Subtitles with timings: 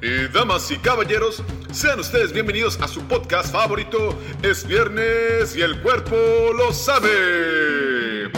[0.00, 4.16] Y damas y caballeros, sean ustedes bienvenidos a su podcast favorito.
[4.42, 6.14] Es viernes y el cuerpo
[6.56, 8.30] lo sabe.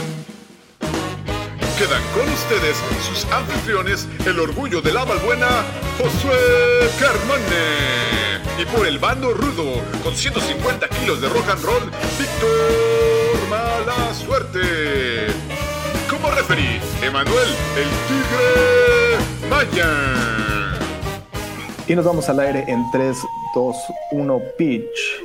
[1.79, 5.65] Quedan con ustedes sus anfitriones, el orgullo de la Valbuena,
[5.99, 8.41] Josué Carmone.
[8.59, 15.27] Y por el bando rudo, con 150 kilos de rock and roll, Víctor Mala Suerte.
[16.09, 20.40] Como referí, Emanuel el Tigre Maya.
[21.91, 23.17] Y nos vamos al aire en 3,
[23.53, 23.77] 2,
[24.13, 25.25] 1, pitch.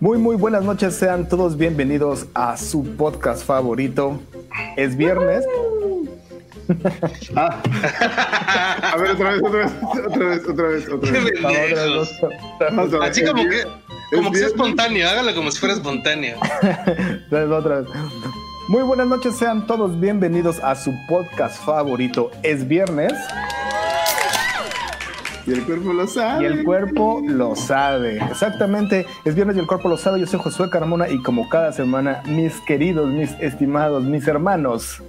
[0.00, 4.20] Muy, muy buenas noches, sean todos bienvenidos a su podcast favorito.
[4.76, 5.46] Es viernes.
[7.34, 7.62] Ah.
[8.92, 9.72] A ver, otra vez, otra vez,
[10.06, 11.22] otra vez, otra vez, otra vez.
[11.32, 12.22] Pendejos.
[12.60, 13.02] A ver.
[13.02, 13.64] Así como que,
[14.14, 16.36] como que sea espontáneo, hágalo como si fuera espontáneo.
[17.28, 17.88] Otra vez, otra vez.
[18.68, 22.30] Muy buenas noches, sean todos bienvenidos a su podcast favorito.
[22.42, 23.14] Es viernes
[25.46, 26.42] Y el cuerpo lo sabe.
[26.42, 28.16] y el cuerpo lo sabe.
[28.16, 30.18] Exactamente, es viernes y el cuerpo lo sabe.
[30.18, 35.02] Yo soy Josué Carmona y como cada semana, mis queridos, mis estimados, mis hermanos,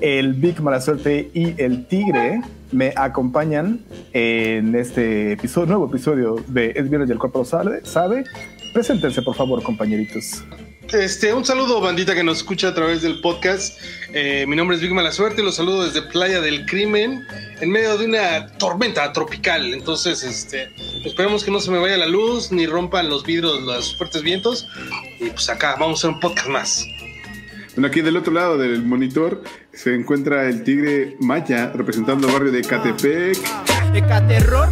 [0.00, 2.40] el Big Mala Suerte y el Tigre
[2.72, 3.80] me acompañan
[4.12, 7.84] en este nuevo episodio de Es viernes y el cuerpo lo sabe.
[7.84, 8.24] sabe.
[8.72, 10.44] Preséntense, por favor, compañeritos.
[10.92, 13.78] Este, un saludo, bandita que nos escucha a través del podcast.
[14.14, 17.26] Eh, mi nombre es Big Mala Suerte, los saludo desde Playa del Crimen,
[17.60, 19.74] en medio de una tormenta tropical.
[19.74, 20.72] Entonces, este,
[21.04, 24.66] esperemos que no se me vaya la luz, ni rompan los vidrios los fuertes vientos.
[25.20, 26.86] Y pues acá vamos a hacer un podcast más.
[27.74, 29.42] Bueno, aquí del otro lado del monitor
[29.74, 33.36] se encuentra el tigre Maya representando el barrio de Catepec.
[33.94, 34.68] Ecaterror,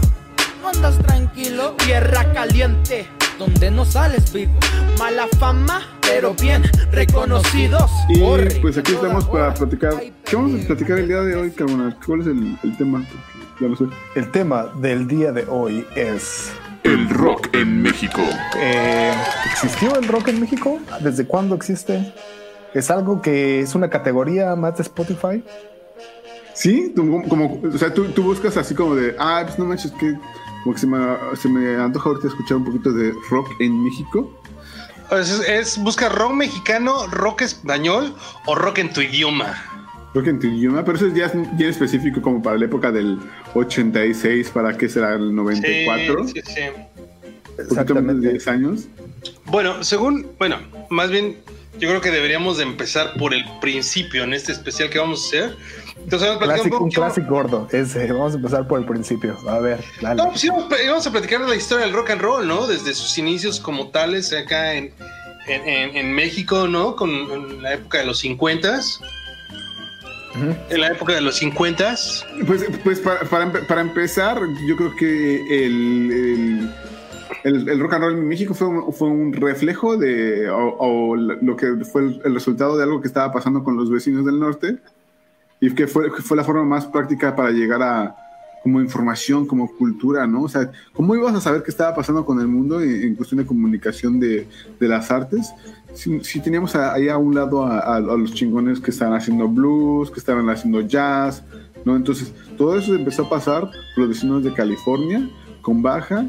[0.62, 3.06] no andas tranquilo, tierra caliente,
[3.38, 4.52] donde no sales vivo.
[4.98, 7.90] Mala fama, pero bien reconocidos.
[8.08, 8.20] Y
[8.60, 9.94] pues aquí estamos para platicar.
[10.24, 11.96] ¿Qué vamos a platicar el día de hoy, Carmona?
[12.04, 13.04] ¿Cuál es el, el tema?
[13.08, 13.84] Porque Ya lo sé.
[14.14, 16.50] El tema del día de hoy es...
[16.82, 18.20] El rock en México.
[18.58, 19.12] eh,
[19.50, 20.78] ¿Existió el rock en México?
[21.00, 22.14] ¿Desde cuándo existe?
[22.74, 25.42] ¿Es algo que es una categoría más de Spotify?
[26.54, 30.14] Sí, como, o sea, tú, tú buscas así como de, ah, pues no manches, que
[30.66, 30.98] como que se me,
[31.36, 34.28] se me antoja ahorita escuchar un poquito de rock en México.
[35.12, 38.12] Es, es busca rock mexicano, rock español
[38.46, 39.54] o rock en tu idioma.
[40.12, 43.16] Rock en tu idioma, pero eso ya es bien específico como para la época del
[43.54, 46.60] 86, para qué será el 94, Sí, sí, sí.
[47.58, 48.88] un poquito menos de 10 años.
[49.44, 50.56] Bueno, según, bueno,
[50.90, 51.36] más bien
[51.78, 55.26] yo creo que deberíamos de empezar por el principio en este especial que vamos a
[55.28, 55.56] hacer.
[55.96, 57.68] Entonces vamos a platicar Clásico, un clásico gordo.
[57.72, 58.12] Ese.
[58.12, 59.36] Vamos a empezar por el principio.
[59.48, 60.22] A ver, dale.
[60.22, 62.66] No, pues íbamos, íbamos a platicar de la historia del rock and roll, ¿no?
[62.66, 64.92] Desde sus inicios como tales acá en,
[65.48, 66.94] en, en- en México, ¿no?
[66.96, 68.80] Con en la época de los 50
[70.34, 70.54] Ujú.
[70.68, 71.94] En la época de los 50
[72.46, 74.38] Pues, pues para, para empe- para empezar,
[74.68, 76.74] yo creo que el, el,
[77.54, 81.16] el- el rock and roll en México fue un, fue un reflejo de o, o
[81.16, 84.38] lo que fue el, el resultado de algo que estaba pasando con los vecinos del
[84.40, 84.78] norte
[85.60, 88.16] y que fue, que fue la forma más práctica para llegar a
[88.62, 90.42] como información, como cultura, ¿no?
[90.42, 93.38] O sea, ¿cómo ibas a saber qué estaba pasando con el mundo en, en cuestión
[93.38, 94.48] de comunicación de,
[94.80, 95.52] de las artes?
[95.94, 99.14] Si, si teníamos a- ahí a un lado a, a- a los chingones que estaban
[99.14, 101.44] haciendo blues, que estaban haciendo jazz,
[101.84, 101.94] ¿no?
[101.94, 103.62] Entonces, todo eso empezó a pasar
[103.94, 105.30] por los vecinos de California,
[105.62, 106.26] con Baja,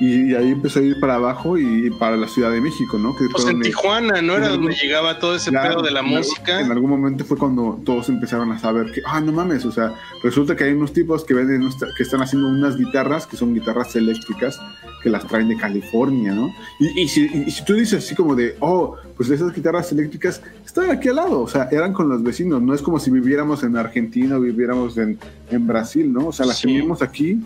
[0.00, 3.14] y, y ahí empezó a ir para abajo y, para la Ciudad de México, ¿no?
[3.16, 4.34] Que Pues en donde- Tijuana, ¿no?
[4.34, 6.60] Era donde algún- llegaba todo ese Claro, pedo de la en algún- música.
[6.60, 9.94] En algún momento fue cuando todos empezaron a saber que, ah, no mames, o sea,
[10.22, 13.94] resulta que hay unos tipos que venden, que están haciendo unas guitarras, que son guitarras
[13.96, 14.58] eléctricas,
[15.02, 16.52] que las traen de California, ¿no?
[16.78, 20.42] Y, y si, y si tú dices así como de, oh, pues esas guitarras eléctricas
[20.64, 23.62] están aquí al lado, o sea, eran con los vecinos, no es como si viviéramos
[23.62, 25.18] en Argentina o viviéramos en,
[25.50, 26.28] en Brasil, ¿no?
[26.28, 26.66] O sea, las Sí.
[26.68, 27.40] teníamos aquí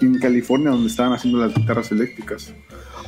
[0.00, 2.52] en California donde estaban haciendo las guitarras eléctricas.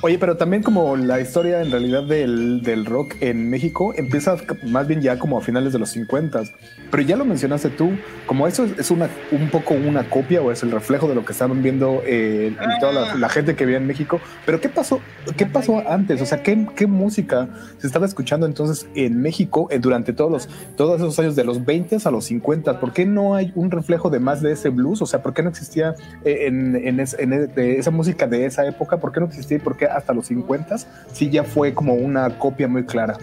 [0.01, 4.37] Oye, pero también como la historia en realidad del, del rock en México empieza
[4.69, 6.45] más bien ya como a finales de los 50.
[6.89, 7.91] Pero ya lo mencionaste tú,
[8.27, 11.33] como eso es, una, un poco una copia o es el reflejo de lo que
[11.33, 14.21] estaban viendo eh, toda la, la gente que en México.
[14.47, 15.01] Pero ¿qué pasó?
[15.37, 16.23] ¿Qué pasó antes?
[16.23, 17.49] O sea, ¿qué, qué música
[17.79, 21.89] se estaba escuchando entonces en México eh, durante todos todos esos años de los 20
[22.05, 22.79] a los 50?
[22.79, 25.03] ¿Por qué no hay un reflejo de más de ese blues?
[25.03, 25.95] O sea, ¿por qué no existía
[26.25, 28.99] eh, en, en, en e- esa música de esa época?
[28.99, 30.77] ¿Por qué no existía por qué hasta los 50
[31.13, 33.17] sí ya fue como una copia muy clara?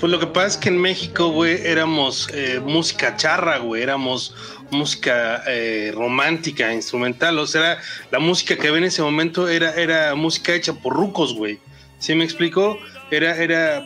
[0.00, 4.34] Pues lo que pasa es que en México, güey, éramos eh, música charra, güey, éramos
[4.70, 7.78] música eh, romántica, instrumental, o sea,
[8.10, 11.58] la música que había en ese momento era, era música hecha por rucos, güey.
[11.98, 12.78] ¿Sí me explico?
[13.10, 13.84] Era, era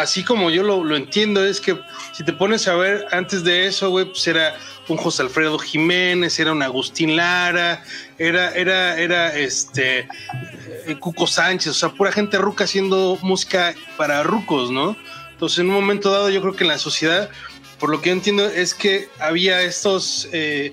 [0.00, 1.78] así como yo lo, lo, entiendo, es que
[2.12, 4.56] si te pones a ver antes de eso, güey, pues era
[4.88, 7.82] un José Alfredo Jiménez, era un Agustín Lara,
[8.18, 10.08] era, era, era este
[10.86, 14.96] eh, Cuco Sánchez, o sea, pura gente ruca haciendo música para rucos, ¿no?
[15.42, 17.28] Entonces, en un momento dado, yo creo que en la sociedad,
[17.80, 20.72] por lo que yo entiendo, es que había estos, eh,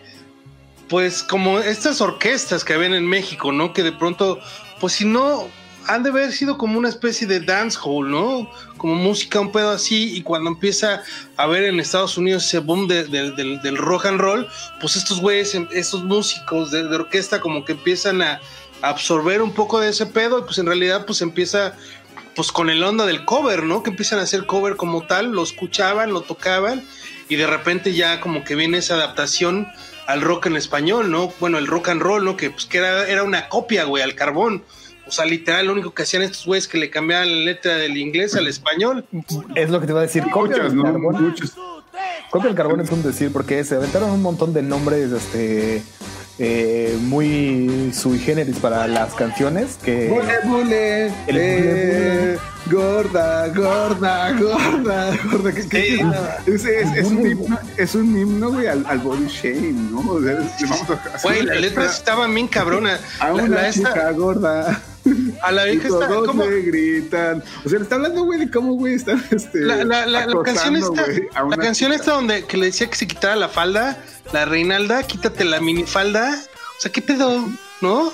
[0.87, 3.73] pues, como estas orquestas que habían en México, ¿no?
[3.73, 4.39] Que de pronto,
[4.79, 5.47] pues, si no,
[5.87, 8.47] han de haber sido como una especie de dance hall, ¿no?
[8.77, 11.01] Como música, un pedo así, y cuando empieza
[11.35, 14.47] a ver en Estados Unidos ese boom del rock and roll,
[14.79, 18.39] pues estos güeyes, estos músicos de, orquesta como que empiezan a,
[18.81, 21.75] absorber un poco de ese pedo, y pues en realidad pues empieza
[22.39, 23.83] pues con el onda del cover, ¿no?
[23.83, 26.85] Que empiezan a hacer cover como tal, lo escuchaban, lo tocaban,
[27.27, 29.67] y de repente ya como que viene esa adaptación
[30.07, 31.33] al rock en español, ¿no?
[31.41, 32.37] Bueno, el rock and roll, ¿no?
[32.37, 34.63] Que pues que era, era una copia, güey, al carbón.
[35.05, 37.97] O sea, literal, lo único que hacían estos güeyes que le cambiaban la letra del
[37.97, 39.05] inglés al español.
[39.55, 40.23] Es lo que te iba a decir.
[40.31, 41.83] Copia Muchas, ¿no?
[42.29, 45.83] Copia el carbón es un decir, porque se aventaron un montón de nombres este,
[46.39, 49.77] eh, muy sui generis para las canciones.
[49.83, 52.37] Que Bule, bule, El eh,
[52.69, 55.51] gorda, gorda, gorda, gorda.
[55.53, 56.01] que- que- Sí.
[56.51, 59.99] es, es- es un himno, es un himno, güey, al, al body shame, ¿no?
[59.99, 62.99] O sea, le vamos a hacer Güey, las letras letra estaban bien cabronas.
[63.19, 64.81] A La- una la esta- chica gorda.
[65.41, 66.45] a la vieja está como.
[66.45, 67.43] le gritan.
[67.65, 70.43] O sea, le está hablando, güey, de cómo, güey, están este, La, la- la- la
[70.43, 72.01] canción acosando, esta, güey, a la canción chica.
[72.01, 73.97] esta donde que le decía que se quitara la falda,
[74.33, 76.37] la Reinalda, quítate la minifalda.
[76.77, 77.45] O sea, ¿qué pedo?
[77.81, 78.11] ¿No?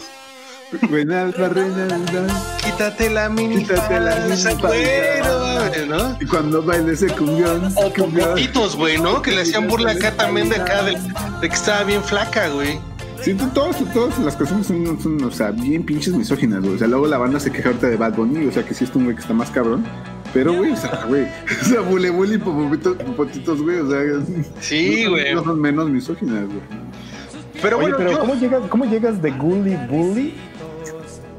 [0.89, 2.57] Reinalda, Reinalda.
[2.63, 3.87] Quítate la minifalda.
[3.87, 5.69] Quítate la o sea, minifalda.
[5.69, 6.17] güey, no.
[6.19, 7.71] Y cuando baile ese cumbión.
[7.75, 9.21] O poquitos, güey, ¿no?
[9.21, 10.93] Que le hacían burla acá también de acá, de,
[11.41, 12.79] de que estaba bien flaca, güey.
[13.21, 16.75] Sí, todas, todas las canciones son, son, o sea, bien pinches misóginas, güey.
[16.75, 18.83] O sea, luego la banda se queja ahorita de Bad Bunny, o sea, que sí
[18.83, 19.83] es un güey que está más cabrón.
[20.33, 21.23] Pero, güey, o sea, güey,
[21.61, 23.99] o sea, bule, bule y popotitos, popotitos, güey, o sea,
[24.59, 25.35] Sí, no son- güey.
[25.35, 26.59] No son menos misóginas, güey.
[27.61, 30.33] Pero Oye, bueno, pero yo- ¿cómo, llegas, ¿cómo llegas de Gully Bully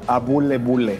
[0.07, 0.99] a Bule Bule?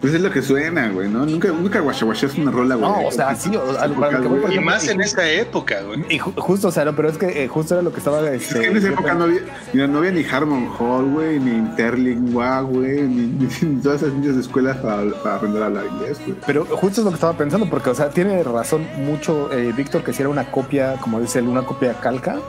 [0.00, 1.24] Pues es lo que suena, güey, ¿no?
[1.24, 2.90] Nunca, nunca guachaguachaste una rola, güey.
[2.90, 6.00] No, o sea, sí, o- a lo que voy, y más en esta época, güey.
[6.08, 8.18] Y ju- justo, o sea, no, pero es que eh, justo era lo que estaba.
[8.32, 11.38] Es Este, que en esa época no había, mira, no había ni Harmon Hall, güey,
[11.38, 13.46] ni Interlingua, güey, ni,
[13.80, 16.36] todas esas pinches escuelas para, para aprender a hablar inglés, güey.
[16.48, 20.02] Pero justo es lo que estaba pensando, porque, o sea, tiene razón mucho eh, Víctor
[20.02, 22.40] que si era una copia, como dice él, una copia calca,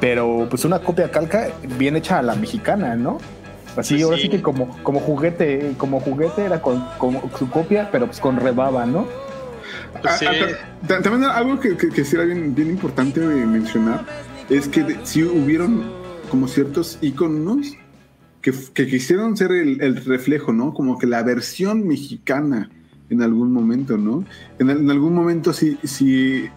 [0.00, 1.48] pero pues una copia calca
[1.78, 3.18] bien hecha a la mexicana, ¿no?
[3.76, 4.22] Así, Pues ahora sí.
[4.24, 8.36] sí que como, como juguete, como juguete era con, con su copia, pero pues con
[8.36, 9.06] rebaba, ¿no?
[10.00, 10.26] Pues Ah, sí.
[10.26, 14.04] ah, ta- también algo que, que, que sí era bien, bien importante mencionar
[14.48, 15.84] es que de- sí hubieron
[16.30, 17.74] como ciertos íconos
[18.42, 20.72] que, que quisieron ser el, el reflejo, ¿no?
[20.72, 22.70] Como que la versión mexicana
[23.10, 24.24] en algún momento, ¿no?
[24.58, 26.48] En, en algún momento sí, sí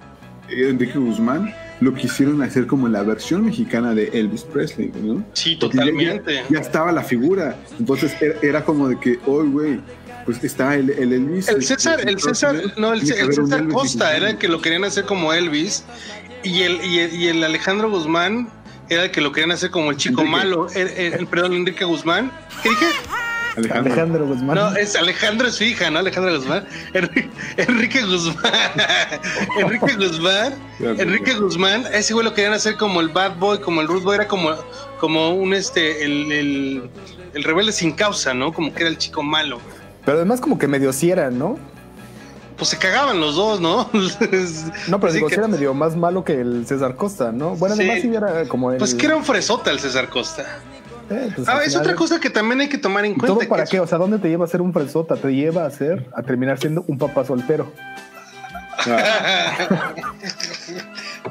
[0.50, 5.26] Enrique Guzmán lo quisieron hacer como la versión mexicana de Elvis Presley, ¿no?
[5.34, 6.34] Sí, Porque totalmente.
[6.36, 7.56] Ya, ya estaba la figura.
[7.80, 9.80] Entonces era, era como de que, hoy, güey,
[10.26, 11.48] pues está el, el Elvis.
[11.48, 15.34] El César, el César, no, el, César Costa era el que lo querían hacer como
[15.34, 15.84] Elvis
[16.44, 18.50] y el, y el, y el Alejandro Guzmán
[18.90, 20.38] era el que lo querían hacer como el chico Enrique.
[20.38, 20.68] malo.
[20.76, 22.32] El- el- el- perdón, Enrique Guzmán.
[22.62, 22.86] ¿Qué dije?
[23.58, 23.92] Alejandro.
[23.94, 24.56] Alejandro Guzmán.
[24.56, 26.00] No, es Alejandro es su hija, ¿no?
[26.00, 26.66] Alejandro Guzmán.
[26.94, 28.54] Enri- Enrique Guzmán.
[29.60, 30.54] Enrique Guzmán.
[30.80, 34.16] Enrique Guzmán, ese güey lo querían hacer como el bad boy, como el rude boy,
[34.16, 34.52] era como,
[35.00, 36.90] como un este, el, el,
[37.34, 38.54] el rebelde sin causa, ¿no?
[38.54, 39.60] Como que era el chico malo.
[40.06, 41.58] Pero además como que medio sí era, ¿no?
[42.58, 43.90] Pues se cagaban los dos, ¿no?
[44.90, 47.56] No, pero digo, que- sí era medio más malo que el César Costa, ¿no?
[47.56, 47.84] Bueno, Sí.
[47.84, 48.78] además sí era como el...
[48.78, 50.60] Pues que era un fresota el César Costa.
[51.10, 53.36] Eh, pues, Ah, es otra cosa que también hay que tomar en ¿Y cuenta.
[53.40, 53.80] ¿Todo para qué?
[53.80, 55.16] O sea, ¿dónde te lleva a ser un fresota?
[55.16, 57.72] Te lleva a ser, a terminar siendo un papá soltero.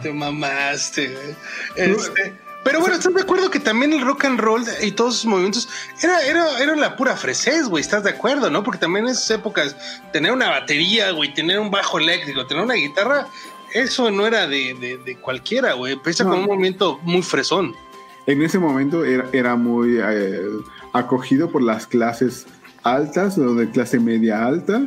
[0.03, 1.91] Te mamaste, güey.
[1.93, 2.33] Este,
[2.65, 5.69] pero bueno, ¿estás de acuerdo que también el rock and roll y todos esos movimientos
[6.03, 7.81] era, era, era la pura fresez, güey?
[7.81, 8.63] ¿Estás de acuerdo, no?
[8.63, 9.75] Porque también en esas épocas,
[10.13, 13.27] tener una batería, güey, tener un bajo eléctrico, tener una guitarra,
[13.73, 15.95] eso no era de, de, de cualquiera, güey.
[15.95, 16.31] Empieza No.
[16.31, 17.75] con un movimiento muy fresón.
[18.29, 20.39] En ese momento era, era muy eh,
[20.93, 22.47] acogido por las clases
[22.83, 24.83] altas o de clase media alta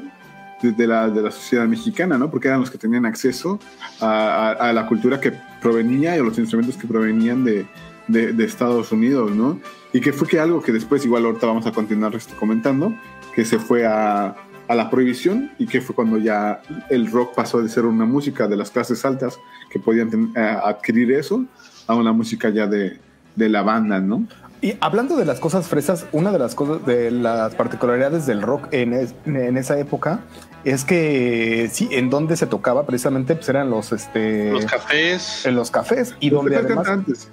[0.62, 2.30] de, la, de la sociedad mexicana, ¿no?
[2.30, 3.60] Porque eran los que tenían acceso
[4.00, 7.66] a, a- a la cultura que provenía y a los instrumentos que provenían de,
[8.08, 9.60] de- de Estados Unidos, ¿no?
[9.92, 12.94] Y que fue que algo que después, igual ahorita vamos a continuar este, comentando,
[13.34, 14.36] que se fue a,
[14.68, 18.48] a la prohibición y que fue cuando ya el rock pasó de ser una música
[18.48, 19.40] de las clases altas
[19.72, 21.44] que podían ten- eh, adquirir eso
[21.88, 23.00] a una música ya de,
[23.36, 24.26] de la banda, ¿no?
[24.62, 28.68] Y hablando de las cosas fresas, una de las cosas, de las particularidades del rock
[28.72, 28.94] en,
[29.26, 30.20] en esa época
[30.64, 35.56] es que sí, en donde se tocaba precisamente pues eran los este los cafés, en
[35.56, 37.30] los cafés y donde además cantantes.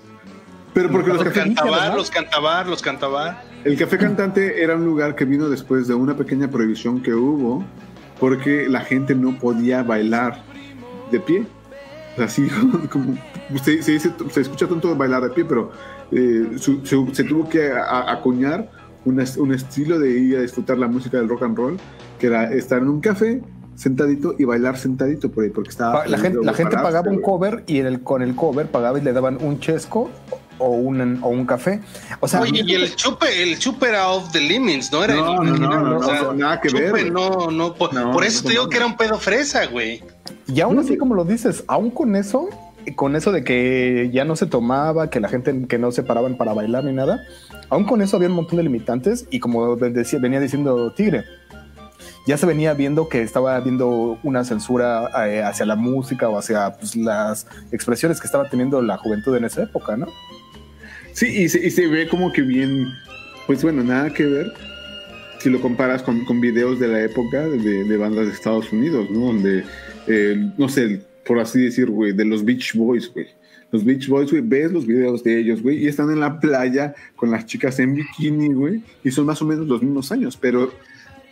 [0.73, 3.43] Pero porque los, los cafés cantabar, los cantabar, los cantabar.
[3.65, 7.65] El café cantante era un lugar que vino después de una pequeña prohibición que hubo
[8.19, 10.43] porque la gente no podía bailar
[11.11, 11.47] de pie.
[12.21, 12.49] Así
[12.91, 13.17] como
[13.63, 15.71] se, se, dice, se escucha tanto bailar de pie, pero
[16.11, 18.71] eh, su, su, se tuvo que a, acuñar
[19.05, 21.77] un, un, estilo de ir a disfrutar la música del rock and roll,
[22.19, 23.43] que era estar en un café
[23.75, 26.07] sentadito y bailar sentadito por ahí, porque estaba...
[26.07, 29.03] La gente, la gente pagaba un cover y en el, con el cover pagaba y
[29.03, 30.11] le daban un chesco
[30.59, 31.81] o un, o un café.
[32.21, 35.05] O sea, Oye, y el chupe, el chupe era off the limits, ¿no?
[35.05, 37.13] Era no, el, no, no, no, o sea, no, nada que chupe, ver.
[37.13, 38.69] No, no, por, No, por eso no, te digo no.
[38.69, 40.03] que era un pedo fresa, güey.
[40.49, 42.49] Y aún así, como lo dices, aún con eso,
[42.97, 46.39] con eso de que ya no se tomaba, que la gente que no se paraban
[46.39, 47.23] para bailar ni nada,
[47.69, 51.25] aún con eso había un montón de limitantes y como decía, venía diciendo Tigre,
[52.27, 56.73] ya se venía viendo que estaba habiendo una censura eh, hacia la música o hacia
[56.73, 60.07] pues, las expresiones que estaba teniendo la juventud en esa época, ¿no?
[61.13, 62.87] Sí, y se, y se ve como que bien,
[63.47, 64.53] pues bueno, nada que ver
[65.41, 69.09] si lo comparas con, con videos de la época de, de bandas de Estados Unidos,
[69.11, 69.21] ¿no?
[69.27, 69.65] Donde,
[70.07, 73.27] eh, no sé, por así decir, güey, de los Beach Boys, güey.
[73.71, 76.95] Los Beach Boys, güey, ves los videos de ellos, güey, y están en la playa
[77.17, 80.73] con las chicas en bikini, güey, y son más o menos los mismos años, pero...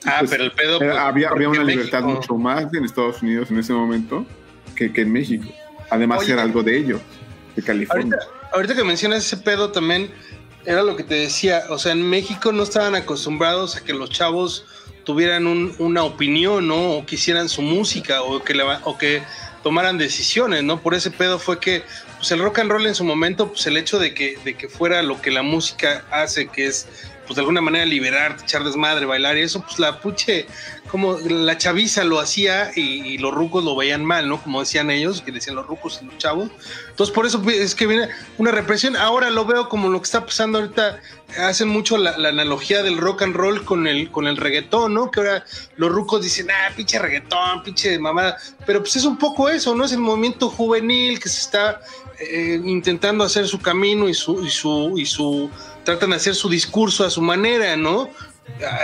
[0.04, 0.76] Ah, pues, pero el pedo.
[0.76, 4.26] eh, pues, había, había una México- libertad mucho más en Estados Unidos en ese momento
[4.76, 5.46] que, que en México.
[5.90, 6.34] Además, Oye.
[6.34, 7.00] era algo de ello,
[7.56, 8.18] de California.
[8.20, 10.08] Ahorita, ahorita que mencionas ese pedo también,
[10.66, 14.11] era lo que te decía, o sea, en México no estaban acostumbrados a que los
[14.11, 14.64] chavos
[15.04, 16.92] tuvieran un- una opinión, ¿no?
[16.94, 19.23] O quisieran su música, o que, o que
[19.62, 20.80] tomaran decisiones, ¿no?
[20.82, 21.82] Por ese pedo fue que
[22.18, 24.68] pues el rock and roll en su momento, pues el hecho de que, de que
[24.68, 26.88] fuera lo que la música hace, que es
[27.26, 30.46] pues de alguna manera liberarte, echar desmadre, bailar y eso, pues la puche,
[30.90, 34.42] como la chaviza lo hacía y, los rucos lo veían mal, ¿no?
[34.42, 36.50] Como decían ellos, que decían los rucos y los chavos.
[36.90, 38.96] Entonces por eso es que viene una represión.
[38.96, 41.00] Ahora lo veo como lo que está pasando ahorita,
[41.38, 45.10] hacen mucho la, la analogía del rock and roll con el, con el reggaetón, ¿no?
[45.10, 45.44] Que ahora
[45.76, 48.36] los rucos dicen, ah, pinche reggaetón, pinche mamada.
[48.64, 49.84] Pero pues es un poco eso, ¿no?
[49.84, 51.80] Es el movimiento juvenil que se está
[52.18, 55.50] eh, intentando hacer su camino y su, y su, y su,
[55.84, 58.08] tratan de hacer su discurso a su manera, ¿no?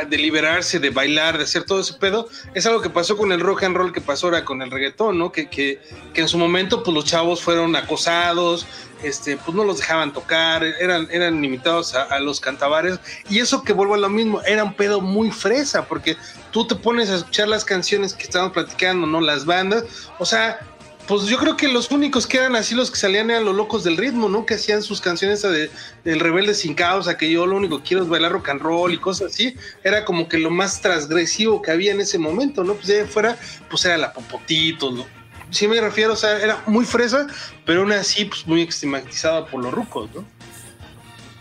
[0.08, 2.28] De liberarse, de bailar, de hacer todo ese pedo.
[2.52, 5.18] Es algo que pasó con el rock and roll, que pasó ahora con el reggaetón,
[5.18, 5.32] ¿no?
[5.32, 5.80] Que, que,
[6.12, 8.66] que en su momento, pues los chavos fueron acosados,
[9.02, 12.98] este, pues no los dejaban tocar, eran, eran limitados a, a los cantabares.
[13.30, 16.16] Y eso que vuelvo a lo mismo, era un pedo muy fresa, porque
[16.50, 19.20] tú te pones a escuchar las canciones que estábamos platicando, ¿no?
[19.20, 19.84] Las bandas,
[20.18, 20.60] o sea,
[21.06, 23.82] pues yo creo que los únicos que eran así los que salían eran los locos
[23.84, 24.46] del ritmo, ¿no?
[24.46, 25.70] Que hacían sus canciones de,
[26.04, 28.92] del rebelde sin causa, que yo lo único que quiero es bailar rock and roll
[28.92, 29.56] y cosas así.
[29.82, 32.74] Era como que lo más transgresivo que había en ese momento, ¿no?
[32.74, 33.36] Pues de ahí afuera,
[33.68, 35.04] pues era la Popotito, ¿no?
[35.50, 37.26] Sí me refiero, o sea, era muy fresa,
[37.66, 40.24] pero aún así, pues muy estigmatizada por los rucos, ¿no?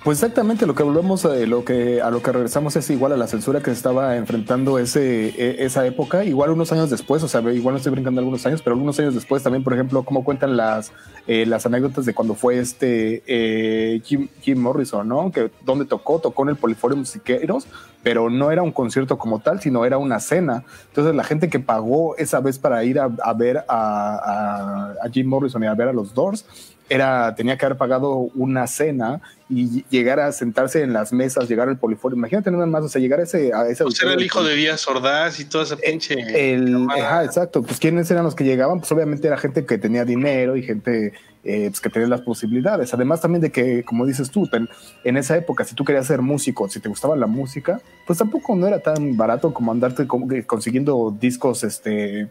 [0.04, 3.18] Pues exactamente lo que volvemos a lo que a lo que regresamos es igual a
[3.18, 7.42] la censura que estaba enfrentando ese e- esa época, igual unos años después, o sea,
[7.52, 10.58] igual no estoy brincando algunos años, pero algunos años después también, por ejemplo, cómo cuentan
[10.58, 10.92] las
[11.28, 15.32] eh, las anécdotas de cuando fue este eh, Jim, Jim Morrison, ¿no?
[15.32, 17.68] Que donde tocó, tocó en el Poliforio Musiqueros,
[18.02, 20.64] pero no era un concierto como tal, sino era una cena.
[20.88, 25.68] Entonces la gente que pagó esa vez para ir a, ver a Jim Morrison y
[25.68, 30.32] a ver a los Doors, era, tenía que haber pagado una cena y llegar a
[30.32, 32.18] sentarse en las mesas, llegar al poliforio.
[32.18, 33.54] Imagínate nada más, o sea, llegar a ese...
[33.54, 36.16] A ese Pues era el hijo de Díaz Ordaz y toda esa pinche...
[36.54, 37.62] el, ajá, exacto.
[37.62, 41.14] Pues quiénes eran los que llegaban, pues obviamente era gente que tenía dinero y gente
[41.44, 42.94] eh, pues, que tenía las posibilidades.
[42.94, 44.70] Además también de que, como dices tú, ten-
[45.04, 48.56] en esa época, si tú querías ser músico, si te gustaba la música, pues tampoco
[48.56, 50.08] no era tan barato como andarte
[50.46, 52.30] consiguiendo discos, este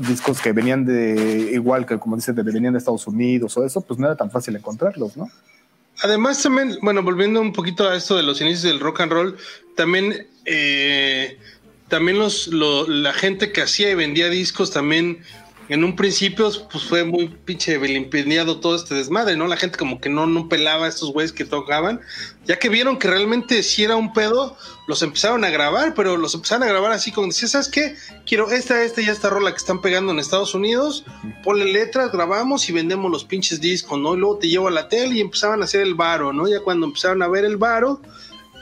[0.00, 3.80] discos que venían de igual que como dices de venían de Estados Unidos o eso
[3.80, 5.30] pues no era tan fácil encontrarlos no
[6.00, 9.36] Además también, bueno, volviendo un poquito a esto de los inicios del rock and roll,
[9.74, 11.36] también, eh,
[11.88, 15.18] también los, lo- la gente que hacía y vendía discos también
[15.68, 19.46] en un principio pues fue muy pinche belimpineado todo este desmadre, ¿no?
[19.46, 22.00] La gente como que no, no pelaba a estos güeyes que tocaban,
[22.46, 24.56] ya que vieron que realmente si era un pedo,
[24.86, 27.94] los empezaron a grabar, pero los empezaron a grabar así como decía, ¿sabes qué?
[28.26, 31.04] Quiero esta, esta y esta rola que están pegando en Estados Unidos,
[31.44, 34.14] ponle letras, grabamos y vendemos los pinches discos, ¿no?
[34.14, 36.48] Y luego te llevo a la tele y empezaban a hacer el varo, ¿no?
[36.48, 38.00] Ya cuando empezaron a ver el varo,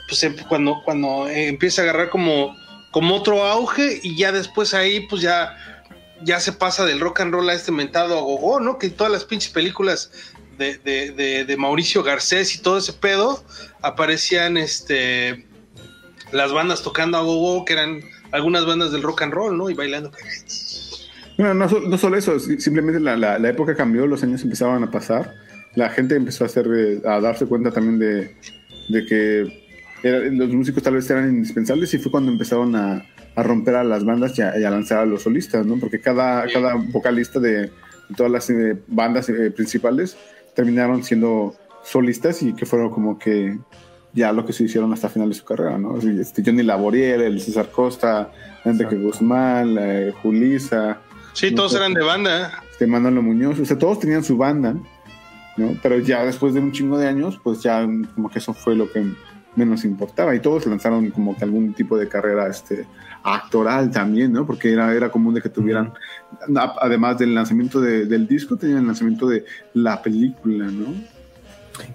[0.07, 2.55] pues em- cuando, cuando eh, empieza a agarrar como,
[2.91, 5.76] como otro auge y ya después ahí pues ya,
[6.23, 8.77] ya se pasa del rock and roll a este mentado a gogo, ¿no?
[8.77, 10.11] Que todas las pinches películas
[10.57, 13.43] de, de, de, de Mauricio Garcés y todo ese pedo,
[13.81, 15.45] aparecían este
[16.31, 19.69] las bandas tocando a gogo, que eran algunas bandas del rock and roll, ¿no?
[19.69, 20.11] Y bailando.
[21.37, 24.91] Bueno, no, no solo eso, si- simplemente la, la- época cambió, los años empezaban a
[24.91, 25.33] pasar,
[25.75, 28.35] la gente empezó a, hacer, eh, a darse cuenta también de,
[28.89, 29.67] de que
[30.31, 33.05] los músicos tal vez eran indispensables y fue cuando empezaron a,
[33.37, 35.77] a romper a las bandas y a, y a lanzar a los solistas, ¿no?
[35.79, 36.53] Porque cada, Sí.
[36.53, 37.71] cada vocalista de,
[38.15, 40.17] todas las eh, bandas eh, principales
[40.55, 41.53] terminaron siendo
[41.83, 43.57] solistas y que fueron como que
[44.13, 45.97] ya lo que se hicieron hasta final de su carrera, ¿no?
[45.99, 48.31] Este, Johnny Laboriel, el César Costa,
[48.65, 48.95] Enrique.
[48.95, 50.97] Guzmán, eh, Julisa,
[51.33, 52.63] Sí, todos eran de banda.
[52.71, 54.73] este Manolo Muñoz, o sea, todos tenían su banda,
[55.55, 55.75] ¿no?
[55.83, 58.91] Pero ya después de un chingo de años, pues ya como que eso fue lo
[58.91, 59.05] que
[59.57, 62.85] menos importaba y todos lanzaron como que algún tipo de carrera este
[63.23, 64.45] actoral también, ¿no?
[64.45, 65.91] Porque era, era común de que tuvieran,
[66.79, 70.85] además del lanzamiento de- del disco, tenían el lanzamiento de la película, ¿no?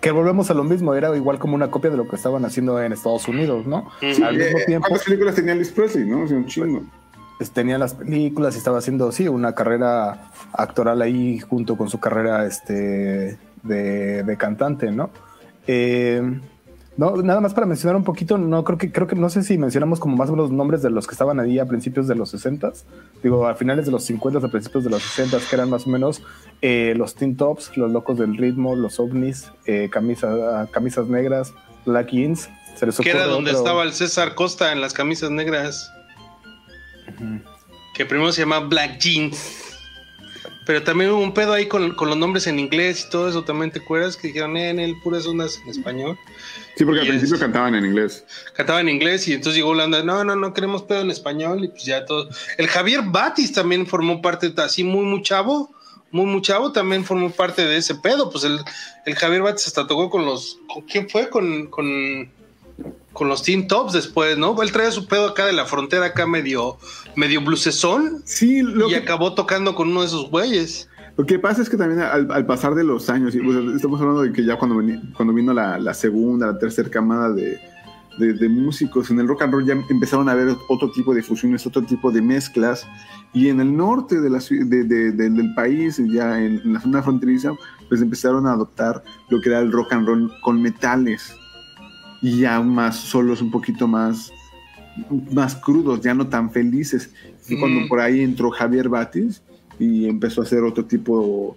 [0.00, 2.81] Que volvemos a lo mismo, era igual como una copia de lo que estaban haciendo
[2.81, 3.88] en Estados Unidos, ¿no?
[4.02, 4.25] Ujú.
[4.25, 6.23] Al mismo Eh, tiempo, ¿Cuántas películas tenía Elvis Presley, no?
[6.23, 6.83] O sea, un chingo.
[7.38, 11.99] pues, tenía las películas y estaba haciendo, sí, una carrera actoral ahí junto con su
[11.99, 15.11] carrera este, de, de cantante, ¿no?
[15.66, 16.23] Eh,
[16.96, 19.56] no, nada más para mencionar un poquito, no creo que, creo que no sé si
[19.58, 22.14] mencionamos como más o menos los nombres de los que estaban ahí a principios de
[22.14, 22.72] los 60
[23.22, 25.90] digo, a finales de los 50 a principios de los 60 que eran más o
[25.90, 26.22] menos
[26.61, 31.52] eh, los Teen Tops, los Locos del Ritmo, los OVNIs, eh, camisa- camisas negras,
[31.87, 32.49] Black Jeans.
[32.76, 35.90] Se les Que era donde otro- estaba el César Costa en las camisas negras.
[37.94, 39.71] Que primero se llamaba Black Jeans.
[40.64, 43.42] Pero también hubo un pedo ahí con, con los nombres en inglés y todo eso.
[43.42, 46.16] También te acuerdas que dijeron, eh, en el puras ondas en español.
[46.76, 48.25] Sí, porque al es- principio cantaban en inglés.
[48.54, 50.02] Cantaba en inglés y entonces llegó Holanda.
[50.04, 51.64] No, no, no queremos pedo en español.
[51.64, 52.28] Y pues ya todo.
[52.59, 55.75] El Javier Batis también formó parte, así muy, muy chavo.
[56.12, 58.31] Muy, muy chavo también formó parte de ese pedo.
[58.31, 58.61] Pues el,
[59.07, 60.59] el Javier Batis hasta tocó con los.
[60.73, 61.28] ¿Con quién fue?
[61.28, 61.66] Con.
[61.69, 62.31] con
[63.12, 64.60] con los Teen Tops después, ¿no?
[64.62, 66.78] Él traía su pedo acá de la frontera, acá medio,
[67.16, 70.88] medio blusesón, Sí, lo y que, acabó tocando con uno de esos güeyes.
[71.16, 74.00] Lo que pasa es que también al, al pasar de los años, y, pues, estamos
[74.00, 77.60] hablando de que ya cuando, veni- cuando vino la, la segunda, la tercera camada de,
[78.18, 81.22] de- de músicos en el rock and roll, ya empezaron a haber otro tipo de
[81.22, 82.87] fusiones, otro tipo de mezclas.
[83.35, 87.52] Y en el norte de la, de- del país, ya en, en la zona fronteriza,
[87.90, 91.35] pues empezaron a adoptar lo que era el rock and roll con metales.
[92.22, 94.32] Y ya más solos, un poquito más,
[95.32, 97.11] más crudos, ya no tan felices.
[97.42, 99.42] Fue cuando por ahí entró Javier Batis
[99.78, 101.56] y empezó a hacer otro tipo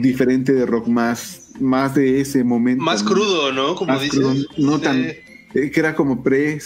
[0.00, 2.84] diferente de rock más, más de ese momento.
[2.84, 3.10] Más ¿no?
[3.10, 3.74] crudo, ¿no?
[3.74, 4.18] Como Más dices.
[4.20, 4.82] crudo, no Sí.
[4.82, 5.04] tan
[5.54, 6.58] eh, que era como pre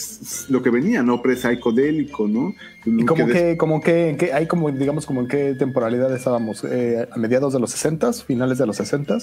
[0.49, 2.55] lo que venía, no pre psicodélico, ¿no?
[2.85, 6.15] ¿Y como que que, como que, en qué, hay como, digamos, como en qué temporalidad
[6.15, 6.63] estábamos?
[6.65, 9.19] Eh, ¿A mediados de los 60 finales de los 60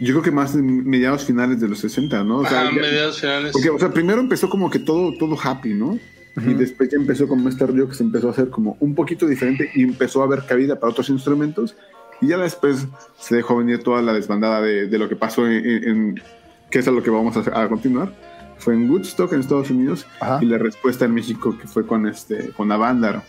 [0.00, 2.38] yo creo que más en mediados finales de los 60, ¿no?
[2.38, 3.52] O sea, Ajá, ya- mediados finales.
[3.52, 5.98] porque, o sea, primero empezó como que todo, todo happy, ¿no?
[6.36, 9.26] Y después ya empezó como este rollo que se empezó a hacer como un poquito
[9.26, 11.74] diferente y empezó a haber cabida para otros instrumentos.
[12.22, 12.86] Y ya después
[13.18, 16.22] se dejó venir toda la desbandada de, de lo que pasó en, en- en-
[16.70, 18.14] que es a lo que vamos a, hacer- a continuar.
[18.58, 20.38] Fue en Woodstock en Estados Unidos Ajá.
[20.40, 23.22] y la respuesta en México que fue con este con Avándaro.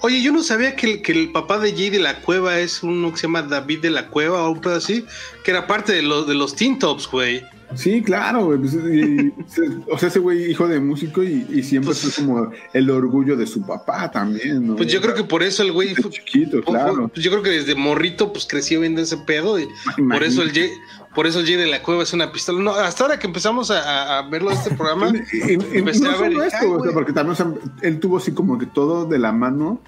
[0.00, 2.84] Oye, yo no sabía que el, que el papá de Jay de la Cueva es
[2.84, 5.04] uno que se llama David de la Cueva o pedo así,
[5.42, 7.42] que era parte de, los de los Teen Tops, güey.
[7.74, 8.58] Sí, claro, güey.
[8.58, 9.32] pues, y-
[9.90, 13.36] o sea, ese güey hijo de músico y, y siempre Pues- fue como el orgullo
[13.36, 14.76] de su papá también, ¿no?
[14.76, 17.08] Pues yo creo que por eso el güey fue, chiquito, fue- claro.
[17.08, 19.68] pues yo creo que desde morrito pues creció viendo ese pedo y
[20.10, 20.70] por eso el Jay,
[21.14, 22.60] por eso el de la Cueva es una pistola.
[22.62, 26.32] No, hasta ahora que empezamos a, a- verlo este programa, Y, Empecé no a ver
[26.32, 27.52] esto, ay, o sea, porque también o sea,
[27.82, 29.80] él tuvo así como que todo de la mano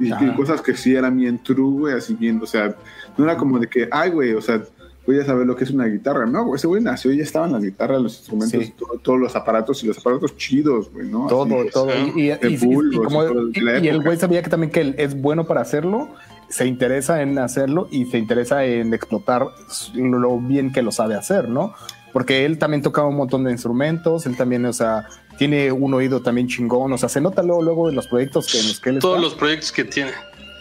[0.00, 2.76] y, cosas que sí eran bien true, güey, así bien, o sea,
[3.16, 4.60] no era como de que, ay, güey, o sea,
[5.06, 7.52] voy a saber lo que es una guitarra, no, ese güey nació y ya estaban
[7.52, 8.74] las guitarras, los instrumentos, Sí.
[8.78, 11.26] todo- todos los aparatos y los aparatos chidos, güey, ¿no?
[11.26, 11.90] Todo, Así, pues, todo.
[11.90, 12.12] sí.
[12.16, 14.50] Y, y- De y- y- y bulbos como- y todo y- el güey sabía que
[14.50, 16.08] también que él es bueno para hacerlo,
[16.48, 19.46] se interesa en hacerlo y se interesa en explotar
[19.94, 21.74] lo, lo bien que lo sabe hacer, ¿no?
[22.12, 26.22] Porque él también tocaba un montón de instrumentos, él también, o sea, tiene un oído
[26.22, 28.90] también chingón, o sea, se nota luego, luego en los proyectos que, en los que
[28.90, 30.12] él todos está, los proyectos que tiene.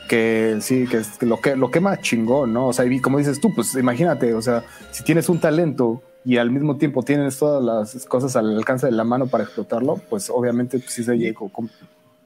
[0.08, 2.68] Que sí, que, es- lo que lo quema chingón, ¿no?
[2.68, 6.38] O sea, y como dices tú, pues imagínate, o sea, si tienes un talento y
[6.38, 10.30] al mismo tiempo tienes todas las cosas al alcance de la mano para explotarlo, pues
[10.30, 11.52] obviamente pues, sí se llegó.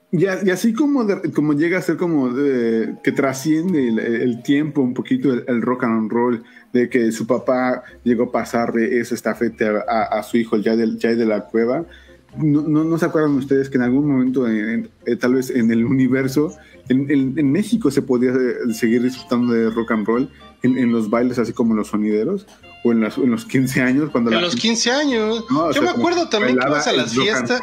[0.09, 5.61] Y, así como, como llega a ser como que trasciende el, tiempo un poquito el,
[5.61, 10.37] rock and roll, de que su papá llegó a pasarle esa estafeta a, a su
[10.37, 11.85] hijo, de, Jay de la Cueva.
[12.37, 15.49] No, no, no se acuerdan ustedes que en algún momento, en- en- eh, tal vez
[15.49, 16.53] en el universo,
[16.89, 20.29] en, México se podía eh, seguir disfrutando de rock and roll
[20.63, 22.47] en, los bailes, así como en los sonideros,
[22.83, 25.45] o en, las- en los 15 años, cuando En la los gente- 15 años.
[25.49, 27.61] No, yo sea, me acuerdo también que ibas a las fiestas.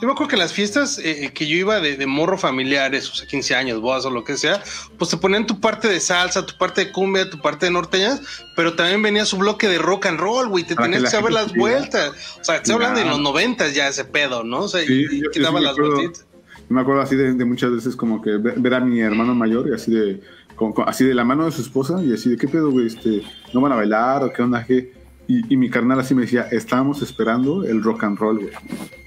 [0.00, 3.14] Yo me acuerdo que las fiestas eh, que yo iba de, de morro familiares, o
[3.14, 4.62] sea, 15 años, bodas o lo que sea,
[4.98, 8.20] pues te ponían tu parte de salsa, tu parte de cumbia, tu parte de norteñas,
[8.56, 11.10] pero también venía su bloque de rock and roll, güey, te Para tenías que que
[11.16, 12.10] saber las vueltas.
[12.40, 14.60] O sea, estoy hablando de los noventas ya ese pedo, ¿no?
[14.60, 16.26] O sea, Sí, y, yo- que yo daba sí me las vueltitas.
[16.68, 19.68] Yo me acuerdo así de, de muchas veces como que ver, a mi hermano mayor
[19.68, 20.20] y así de
[20.56, 22.88] con- con- así de la mano de su esposa y así de qué pedo, güey,
[22.88, 23.22] este,
[23.54, 24.92] no van a bailar o qué onda, qué.
[25.28, 28.50] Y, y mi carnal así me decía, estábamos esperando el rock and roll, güey.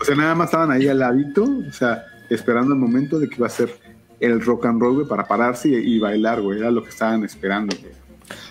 [0.01, 3.35] O sea, nada más estaban ahí al ladito, o sea, esperando el momento de que
[3.35, 3.69] iba a ser
[4.19, 6.59] el rock and roll, güey, para pararse y, y bailar, güey.
[6.59, 7.93] Era lo que estaban esperando, güey.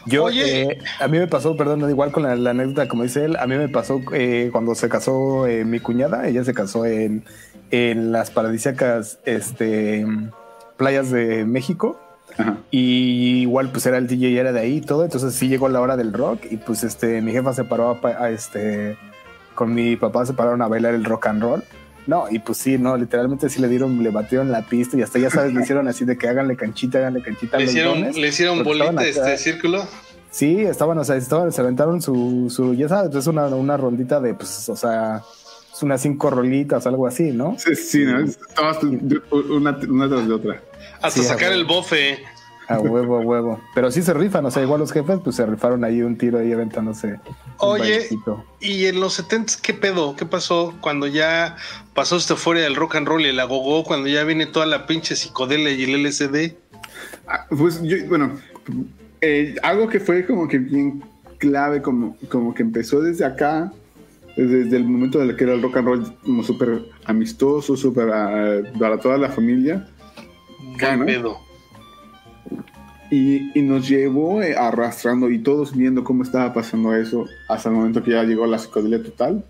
[0.07, 0.63] Yo, Oye.
[0.63, 3.47] eh, a mí me pasó, perdón, igual con la, la anécdota, como dice él, a
[3.47, 7.25] mí me pasó eh, cuando se casó eh, mi cuñada, ella se casó en,
[7.71, 10.07] en las paradisíacas este,
[10.77, 12.01] playas de México.
[12.39, 12.57] Ajá.
[12.71, 15.69] Y igual pues era el DJ y era de ahí y todo, entonces sí llegó
[15.69, 18.97] la hora del rock y pues este mi jefa se paró a, pa- a, este
[19.55, 21.65] con mi papá se pararon a bailar el rock and roll.
[22.07, 25.19] No, y pues sí, no, literalmente sí le dieron, le batieron la pista y hasta
[25.19, 27.99] ya sabes, le hicieron así de que háganle canchita, háganle canchita a Le los hicieron,
[28.01, 28.17] dones.
[28.17, 29.05] le hicieron bolita acá.
[29.05, 29.85] este círculo.
[30.31, 34.21] Sí, estaban, o sea, estaban, se aventaron su, su, ya sabes, es una, una rondita
[34.21, 35.23] de, pues, o sea,
[35.75, 37.57] es unas cinco rolitas, algo así, ¿no?
[37.59, 38.25] Sí, sí, ¿no?
[38.55, 39.21] Todas de-
[39.51, 40.63] una, una tras de otra.
[41.03, 42.25] Hasta Sí, sacar el bofe.
[42.69, 43.61] A huevo, a huevo.
[43.75, 46.39] Pero sí se rifan, o sea, igual los jefes, pues se rifaron ahí un tiro
[46.39, 47.19] ahí aventándose.
[47.57, 48.45] Oye, bailecito.
[48.61, 50.15] Y en los 70 ¿qué pedo?
[50.17, 51.57] ¿Qué pasó cuando ya
[51.95, 53.85] pasó esta euforia del rock and roll y el agogó?
[53.85, 56.57] Cuando ya viene toda la pinche psicodelia y el LSD.
[57.27, 58.39] Ah, Pues yo, bueno,
[59.23, 61.03] eh, algo que fue como que bien
[61.39, 63.73] clave, como, como que empezó desde acá,
[64.37, 68.61] desde el momento de que era el rock and roll como súper amistoso, súper ah,
[68.79, 69.89] para toda la familia,
[70.79, 71.05] ¿Qué Bueno.
[71.07, 71.39] pedo?
[73.11, 77.75] y, y nos llevó eh, arrastrando y todos viendo cómo estaba pasando eso hasta el
[77.77, 79.43] momento que ya llegó la psicodelia total,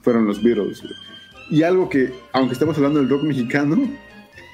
[0.00, 0.82] fueron los Beatles.
[1.50, 3.76] Y algo que, aunque estamos hablando del rock mexicano,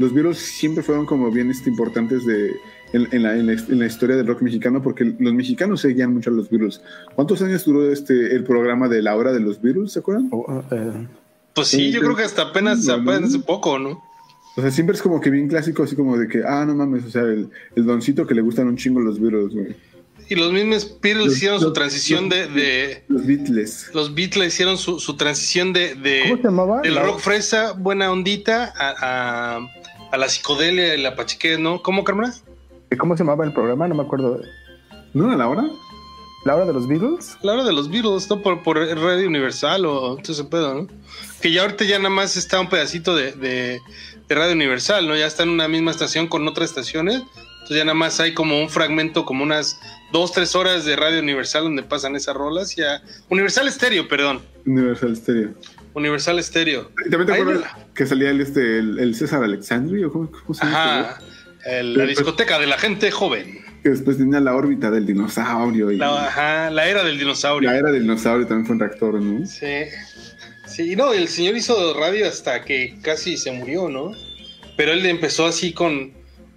[0.01, 2.51] los Beatles siempre fueron como bien este, importantes de,
[2.93, 6.13] en, en la, en la- en la historia del rock mexicano, porque los mexicanos seguían
[6.15, 6.81] mucho a los Beatles.
[7.15, 9.93] ¿Cuántos años duró este el programa de la hora de los Beatles?
[9.93, 10.29] ¿Se acuerdan?
[10.33, 11.07] Oh, eh,
[11.55, 12.85] Pues sí, Sí, yo creo que hasta apenas,
[13.47, 14.03] poco, ¿no?
[14.59, 17.05] O sea, siempre es como que bien clásico, así como de que, ah, no mames,
[17.05, 19.77] o sea, el, el doncito que le gustan un chingo los Beatles, güey.
[20.29, 23.91] Y los mismos Beatles Los- hicieron su transición los- de, de- Los Beatles.
[23.95, 26.81] Los Beatles hicieron su, su transición de, de- ¿Cómo se llamaba?
[26.83, 29.69] del rock fresa, buena ondita, a, a-
[30.11, 31.81] a la psicodelia y la pachiquez, ¿no?
[31.81, 32.35] ¿Cómo, Carmela?
[32.99, 33.87] ¿Cómo se llamaba el programa?
[33.89, 34.41] No me acuerdo.
[35.15, 35.65] ¿No a la hora?
[36.45, 37.37] ¿La hora de los Beatles?
[37.43, 38.43] La hora de los Beatles, ¿no?
[38.43, 40.89] Por, por Radio Universal o todo ese pedo, ¿no?
[41.41, 43.81] Que ya ahorita ya nada más está un pedacito de, de-
[44.29, 45.17] de Radio Universal, ¿no?
[45.17, 47.23] Ya está en una misma estación con otras estaciones.
[47.53, 49.79] Entonces ya nada más hay como un fragmento, como unas
[50.13, 52.75] dos, tres horas de Radio Universal donde pasan esas rolas.
[52.77, 53.03] Ya.
[53.29, 54.41] Universal Stereo, perdón.
[54.67, 55.51] Universal Stereo.
[55.95, 56.91] Universal Stereo.
[57.07, 60.05] ¿Y ¿También te acuerdas la- que salía el, este, el, el César Alexandri?
[60.05, 61.01] ¿O cómo, cómo se llama?
[61.01, 61.19] Ajá.
[61.67, 63.65] El- la discoteca de la gente joven.
[63.83, 65.91] Que después tenía la órbita del dinosaurio.
[65.91, 67.71] Y La, la, ajá, la era del dinosaurio.
[67.71, 69.47] era del dinosaurio también fue un reactor, ¿no?
[69.47, 69.67] Sí.
[70.69, 74.13] Sí, no, el señor hizo radio hasta que casi se murió, ¿no?
[74.77, 76.13] Pero él empezó así con,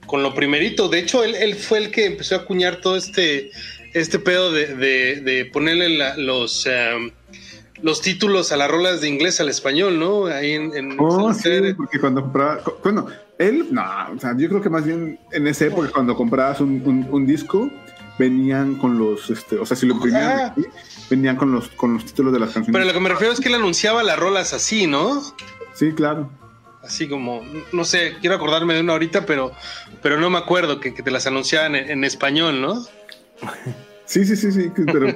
[0.06, 0.89] con lo primerito.
[0.89, 3.52] De hecho, él, él fue el que empezó a acuñar todo este,
[3.93, 7.12] este pedo de, de- de ponerle la- los, em,
[7.82, 10.26] los títulos a las rolas de inglés al español, ¿no?
[10.28, 12.62] Ahí en, en Oh, sí, porque cuando compraba.
[12.84, 13.08] Bueno,
[13.39, 13.84] él, no,
[14.15, 17.26] o sea, yo creo que más bien en esa época, cuando comprabas un, un- un
[17.26, 17.71] disco,
[18.22, 20.46] venían con los, este, o sea, si lo imprimían Ah.
[20.56, 20.66] aquí,
[21.10, 22.74] venían con los, con los títulos de las canciones.
[22.74, 25.22] Pero lo que me refiero es que él anunciaba las rolas así, ¿no?
[25.74, 26.30] Sí, claro.
[26.84, 27.42] Así como,
[27.74, 29.52] no sé, quiero acordarme de una ahorita, pero,
[30.02, 32.84] pero no me acuerdo que, que te las anunciaban en, en español, ¿no?
[34.06, 35.08] Sí, sí, sí, sí, pero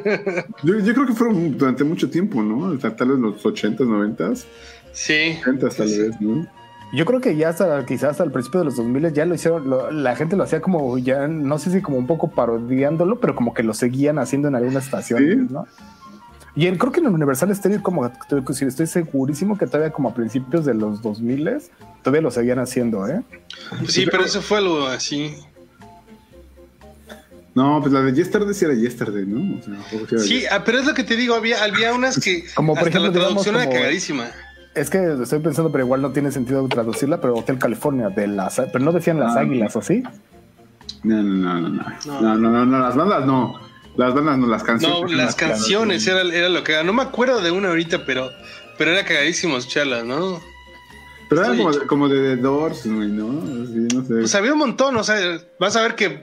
[0.64, 2.78] yo, yo creo que fueron durante mucho tiempo, ¿no?
[2.78, 4.46] Tal vez los 80s, 90s,
[4.94, 5.38] Sí.
[5.44, 6.48] 80s tal vez, ¿no?
[6.96, 9.70] Yo creo que ya hasta quizás hasta el principio de los 2000 ya lo hicieron,
[9.70, 13.36] lo- la gente lo hacía como ya, no sé si como un poco parodiándolo, pero
[13.36, 15.48] como que lo seguían haciendo en algunas estaciones, Sí.
[15.54, 15.68] ¿no?
[16.56, 20.14] Y en- creo que en el Universal Stereo, como estoy, segurísimo que todavía como a
[20.14, 21.70] principios de los 2000
[22.02, 23.22] todavía lo seguían haciendo, ¿eh?
[23.90, 25.36] Sí, pero eso fue algo así.
[27.54, 29.58] No, pues la de Yesterday sí era Yesterday, ¿no?
[29.60, 32.20] O sea, sí era Sí, ah, pero es lo que te digo, había, había unas
[32.20, 34.28] que Como por hasta ejemplo, la traducción digamos, era como- cagadísima.
[34.76, 38.56] Es que estoy pensando, pero igual no tiene sentido traducirla, pero Hotel California de las,
[38.72, 39.40] pero no decían las Ah.
[39.42, 40.04] águilas, ¿o sí?
[41.04, 41.84] No, no, no, no, no.
[42.06, 42.22] No.
[42.22, 43.60] No, no, no, no, las bandas no.
[43.96, 45.12] Las bandas no, las No, canciones.
[45.18, 46.22] las canciones Era...
[46.22, 46.84] era, era lo que era.
[46.84, 48.30] No me acuerdo de una ahorita, pero,
[48.78, 50.42] pero era cagadísimo escucharlas, ¿no?
[51.30, 53.32] Pero era como, de- como de The Doors, güey, ¿no?
[53.68, 54.14] Sí, no sé.
[54.16, 55.16] Pues había un montón, o sea,
[55.60, 56.22] vas a ver que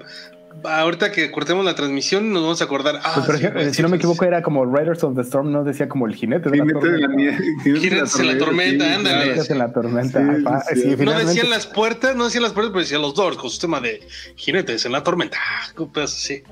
[0.64, 3.00] ahorita que cortemos la transmisión nos vamos a acordar.
[3.02, 5.88] Ah, Pues, sí, si no me equivoco, era como Riders of the Storm, no decía
[5.88, 7.42] como el jinete de la Jinete de la tormenta.
[7.62, 9.22] Jinetes en la tormenta, ándale.
[9.24, 10.20] Jinetes en la tormenta.
[10.20, 11.04] Sí, Ajá, sí, sí, sí.
[11.04, 13.80] No decían las puertas, no decían las puertas, pero decían los doors con su tema
[13.80, 14.00] de
[14.36, 15.38] jinetes en la tormenta.
[15.40, 16.42] Ah, así.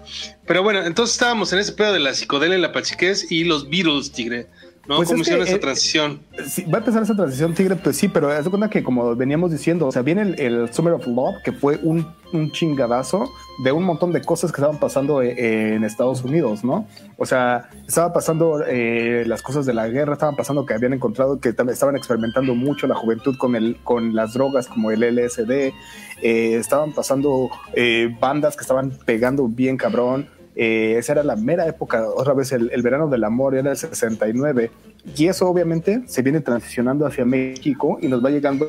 [0.46, 3.68] Pero bueno, entonces estábamos en ese pedo de la psicodelia y la pachiquez y los
[3.70, 4.46] Beatles, tigre.
[4.88, 4.96] ¿No?
[4.96, 6.20] Pues ¿Cómo es que, esa eh, transición?
[6.46, 9.14] Sí, va a empezar esa transición Tigre, pues sí, pero haz de cuenta que como
[9.14, 13.30] veníamos diciendo, o sea, viene el, el Summer of Love, que fue un, un chingadazo
[13.62, 16.86] de un montón de cosas que estaban pasando eh, en Estados Unidos, ¿no?
[17.18, 21.40] O sea, estaba pasando eh, las cosas de la guerra, estaban pasando que habían encontrado
[21.40, 26.54] que estaban experimentando mucho la juventud con, el, con las drogas como el LSD, eh,
[26.54, 30.28] estaban pasando eh, bandas que estaban pegando bien cabrón.
[30.56, 34.70] Eh, esa era la mera época, otra vez el, verano del amor era el 69
[35.16, 38.68] y eso obviamente se viene transicionando hacia México y nos va llegando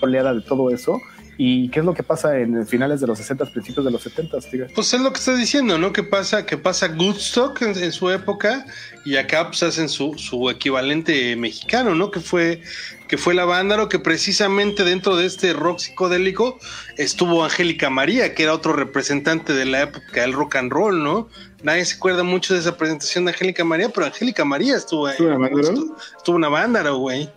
[0.00, 1.00] oleada de todo eso.
[1.40, 4.40] ¿Y qué es lo que pasa en finales de los 60, principios de los 70,
[4.40, 4.66] Tigre?
[4.74, 5.92] Pues es lo que estás diciendo, ¿no?
[5.92, 8.66] Que pasa, que pasa Goodstock en, en su época
[9.04, 12.10] y acá pues hacen su, su equivalente mexicano, ¿no?
[12.10, 12.60] Que fue,
[13.06, 16.58] que fue la Vándaro, que precisamente dentro de este rock psicodélico
[16.96, 21.28] estuvo Angélica María, que era otro representante de la época del rock and roll, ¿no?
[21.62, 25.12] Nadie se acuerda mucho de esa presentación de Angélica María, pero Angélica María estuvo ahí.
[25.12, 25.96] ¿Estuvo Vándaro?
[26.16, 27.30] Estuvo, la Vándaro, güey.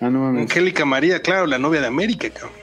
[0.00, 0.42] Ah, no mames.
[0.42, 2.61] Angélica María, claro, la novia de América, cabrón.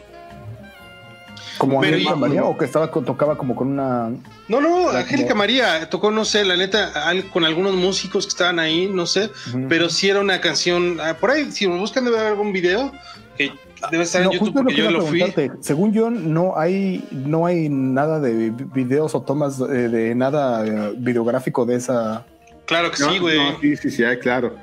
[1.59, 4.09] Como Angélica María o que estaba con- tocaba como con una
[4.47, 8.29] No, no, Angélica como- María tocó, no sé, la neta, al- con algunos músicos que
[8.29, 9.29] estaban ahí, no sé,
[9.67, 12.91] pero sí era una canción, ah, por ahí, si lo buscan debe haber algún video
[13.37, 13.51] que
[13.91, 15.23] debe estar No, en YouTube justo lo porque que yo lo fui.
[15.61, 20.65] Según yo, no hay, no hay nada de vi- videos o tomas eh, de nada
[20.65, 22.25] eh, videográfico de esa.
[22.65, 23.37] Claro que No, sí, güey.
[23.37, 24.55] no, sí, sí, sí, hay, claro.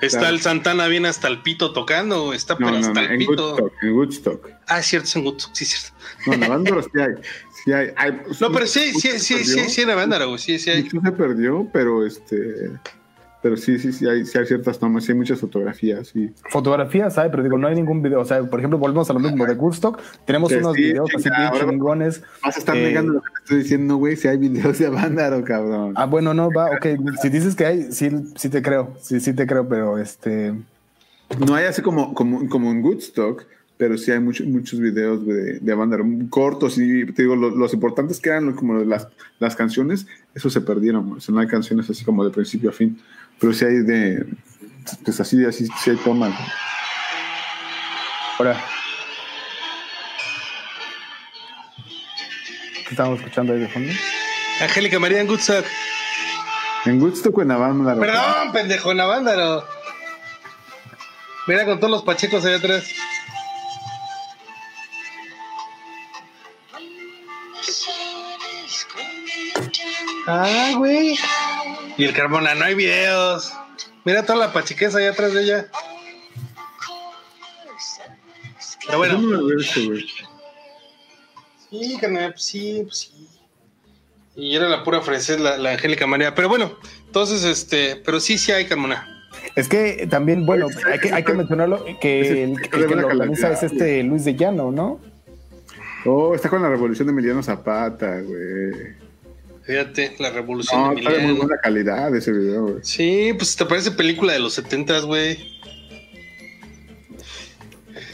[0.00, 0.34] Está claro.
[0.34, 3.18] el Santana bien hasta el pito tocando, está No, pero no, hasta no, el en
[3.18, 3.32] pito.
[3.54, 4.50] Woodstock, en Woodstock.
[4.68, 5.96] Ah, es cierto, es en Woodstock, sí, es cierto.
[6.26, 7.14] No, en Avándaro sí hay.
[7.64, 10.70] Sí hay, hay- No, pero sí, sí, sí, sí, sí, era Vándaro, güey, sí, sí
[10.70, 10.82] hay.
[10.84, 12.70] mucho se perdió, pero este.
[13.42, 16.08] Pero sí, sí, sí hay, sí hay ciertas tomas, sí hay muchas fotografías.
[16.08, 16.30] Sí.
[16.50, 18.20] Fotografías hay, pero digo, no hay ningún video.
[18.20, 20.00] O sea, por ejemplo, volvemos a lo mismo de Woodstock.
[20.24, 22.22] Tenemos Que unos sí, videos sí, así chingones.
[22.44, 24.86] Vas a estar Eh, negando lo que te estoy diciendo, güey, si hay videos de
[24.86, 25.94] Avándaro, cabrón.
[25.96, 26.86] Ah, bueno, no, va, ok.
[27.20, 28.94] Si dices que hay, sí, sí te creo.
[29.00, 30.54] Sí, sí te creo, pero este.
[31.44, 33.44] No hay así como, como, como en Woodstock,
[33.82, 36.78] pero sí hay muchos muchos videos de, de Avándaro, cortos.
[36.78, 39.08] Y te digo, los, los importantes que eran como las,
[39.40, 41.14] las canciones, eso se perdieron.
[41.14, 43.02] O sea, no hay canciones así como de principio a fin.
[43.40, 44.24] Pero sí hay de.
[45.04, 46.32] Pues así, así, sí hay tomas.
[48.38, 48.56] Ahora.
[52.86, 53.92] ¿Qué estamos escuchando ahí de fondo?
[54.60, 55.66] Angélica María en Woodstock.
[56.84, 57.98] En Woodstock o en Avándaro.
[57.98, 59.64] Perdón, pendejo, en Avándaro.
[61.48, 63.01] Mira con todos los pachecos allá atrás.
[70.34, 71.18] Ah, güey.
[71.98, 73.52] Y el Carmona, no hay videos.
[74.04, 75.66] Mira toda la pachiqueza allá atrás de ella.
[78.86, 80.06] Pero bueno, güey.
[81.70, 83.28] sí, carnal, pues sí, pues sí.
[84.34, 86.34] Y era la pura francés, la, la Angélica María.
[86.34, 89.06] Pero bueno, entonces, este, pero sí, sí hay Carmona.
[89.54, 93.52] Es que también, bueno, hay que, hay que mencionarlo que el, el que lo organiza
[93.52, 94.98] es este Luis de Llano, ¿no?
[96.06, 99.01] Oh, está con la revolución de Emiliano Zapata, güey.
[99.64, 102.76] Fíjate, la revolución No, de está de muy buena calidad ese video, güey.
[102.82, 105.60] Sí, pues te parece película de los setentas, güey.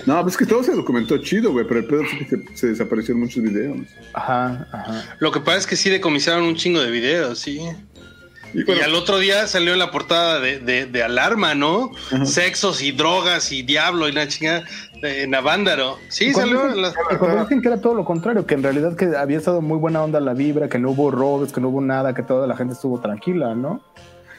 [0.06, 2.56] No, pues es que todo se documentó chido, güey, pero el pedo fue que se,
[2.56, 3.78] se desaparecieron muchos videos.
[4.14, 5.16] Ajá, ajá.
[5.18, 7.60] Lo que pasa es que sí decomisaron un chingo de videos, sí.
[8.54, 11.92] Y Y bueno, al otro día salió en la portada de, de, de Alarma, ¿no?
[12.12, 12.24] Ajá.
[12.26, 14.64] Sexos y drogas y diablo y una chingada
[15.02, 15.98] de- en Avándaro.
[16.08, 16.62] Sí, Y salió.
[16.62, 19.06] dicen- en las- y cuando dicen que era todo lo contrario, que en realidad que
[19.16, 22.14] había estado muy buena onda la vibra, que no hubo robos, que no hubo nada,
[22.14, 23.82] que toda la gente estuvo tranquila, ¿no?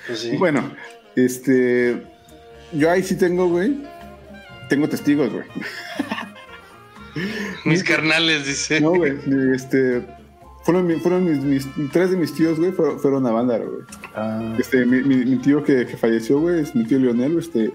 [0.08, 0.38] pues sí.
[0.38, 0.72] bueno,
[1.15, 2.02] este.
[2.72, 3.78] Yo ahí sí tengo, güey.
[4.69, 5.45] Tengo testigos, güey.
[7.65, 8.80] Mis carnales, dice.
[8.82, 9.13] No, güey.
[9.54, 10.06] Este.
[10.69, 13.82] Fueron, mi- fueron mis, mis- tres de mis tíos, güey, fueron, fueron a Vándaro, güey.
[14.15, 17.73] Ah, Este, mi, mi- mi tío que, que falleció, güey, es mi tío Leonel, este,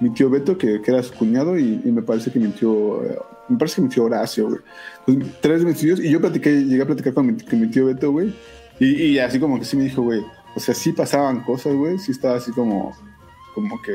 [0.00, 3.02] mi tío Beto, que, que era su cuñado, y, y me parece que mi tío,
[3.02, 3.16] eh,
[3.48, 4.60] me parece que mi tío Horacio, güey.
[5.06, 7.68] Entonces, tres de mis tíos, y yo platiqué, llegué a platicar con mi, con mi
[7.68, 8.34] tío Beto, güey,
[8.78, 10.20] y, y así como que sí me dijo, güey,
[10.54, 12.94] o sea, sí pasaban cosas, güey, sí estaba así como,
[13.54, 13.94] como que,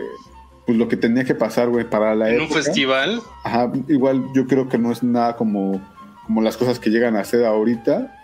[0.65, 3.21] pues lo que tenía que pasar, güey, para la en un festival.
[3.43, 5.79] Ajá, igual yo creo que no es nada como,
[6.25, 8.15] como las cosas que llegan a ser ahorita,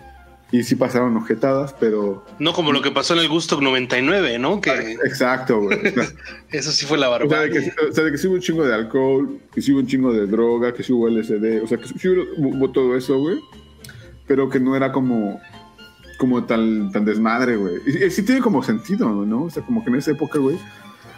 [0.56, 2.24] y sí pasaron objetadas, pero...
[2.40, 4.62] No como lo que pasó en el Gusto 99, ¿no?
[4.62, 5.80] Que Exacto, güey.
[6.52, 7.74] eso sí fue la O sea, de barbarie.
[7.74, 9.88] que, o sea, de que sí hubo un chingo de alcohol, que sí hubo un
[9.88, 13.20] chingo de droga, que sí hubo LSD, o sea, que sí hubo, hubo todo eso,
[13.20, 13.40] güey.
[14.28, 15.42] Pero que no era como,
[16.18, 17.76] como tan, tan desmadre, güey.
[17.86, 19.44] Y, y sí tiene como sentido, ¿no?
[19.44, 20.58] O sea, como que en esa época, güey,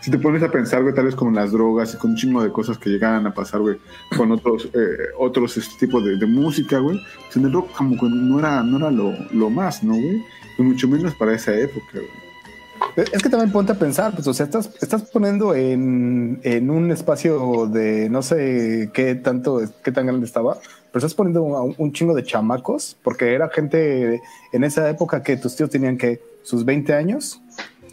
[0.08, 2.42] si te pones a pensar, güey, tal vez con las drogas y con un chingo
[2.42, 3.76] de cosas que llegaban a pasar, güey,
[4.16, 8.00] con otros, eh, otros este tipo de, de música, güey, pues en el rock como
[8.00, 10.24] que no era, no era lo, lo más, ¿no, güey?
[10.58, 13.06] Y mucho menos para esa época, güey.
[13.14, 16.90] Es que también ponte a pensar, pues, o sea, estás, estás poniendo en, en un
[16.90, 21.92] espacio de no sé qué tanto, qué tan grande estaba, pero estás poniendo un, un
[21.92, 24.22] chingo de chamacos, porque era gente
[24.54, 27.42] en esa época que tus tíos tenían que sus 20 años,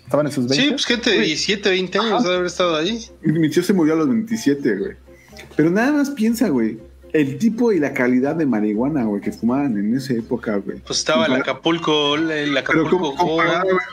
[0.05, 0.65] estaban en sus 20.
[0.65, 3.05] Sí, pues gente de 17, 20 años de haber estado ahí.
[3.25, 4.93] Y Mi tío se murió a los 27, güey.
[5.57, 6.79] Pero nada más piensa, güey,
[7.13, 10.79] el tipo y la calidad de marihuana, güey, que fumaban en esa época, güey.
[10.81, 13.17] Pues estaba el Acapulco, el Pero Acapulco Gold.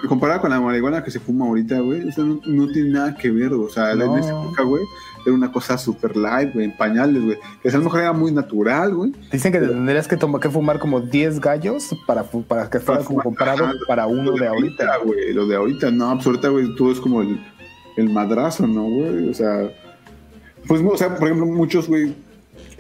[0.08, 3.30] comparado, con la marihuana que se fuma ahorita, güey, eso no, no tiene nada que
[3.30, 3.54] ver.
[3.54, 4.16] O sea, No.
[4.18, 4.84] en esa época, güey,
[5.26, 7.38] era una cosa super light, güey, en pañales, güey.
[7.62, 9.14] Que a lo mejor era muy natural, güey.
[9.32, 13.22] Dicen que tendrías que, tomar, que fumar como 10 gallos para, para que fuera como
[13.22, 14.98] comparado Ajá, para uno de ahorita.
[15.04, 15.34] güey.
[15.34, 17.40] Lo de ahorita, no, pues ahorita, güey, todo es como el,
[17.98, 19.30] el madrazo, ¿no, güey?
[19.30, 19.70] O sea,
[20.68, 22.16] pues, o sea, por ejemplo, muchos, güey,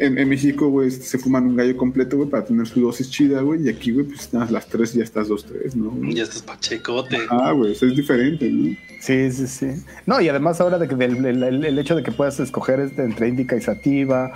[0.06, 3.42] en, en México, güey, se fuman un gallo completo, güey, para tener su dosis chida,
[3.42, 5.94] güey, y aquí, güey, pues nada, las tres y ya estás dos, tres, ¿no?
[6.12, 7.18] Ya estás pachecote.
[7.30, 8.76] Ah, güey, eso es diferente, ¿no?
[9.00, 9.68] Sí, sí, sí.
[10.06, 12.80] No, y además ahora de que del, el, el- el hecho de que puedas escoger
[12.80, 14.32] este entre indica y sativa,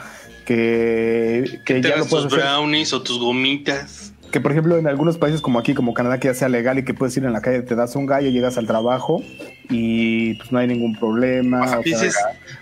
[0.45, 2.45] que, que Te ya lo hagas puedes tus hacer.
[2.49, 4.13] brownies o tus gomitas.
[4.35, 6.83] Que por ejemplo en algunos países como aquí, como Canadá, que ya sea legal y
[6.83, 9.23] que puedes ir en la calle, te das un gallo, llegas al trabajo
[9.69, 11.61] y pues no hay ningún problema.
[11.61, 12.17] o sea, Dices,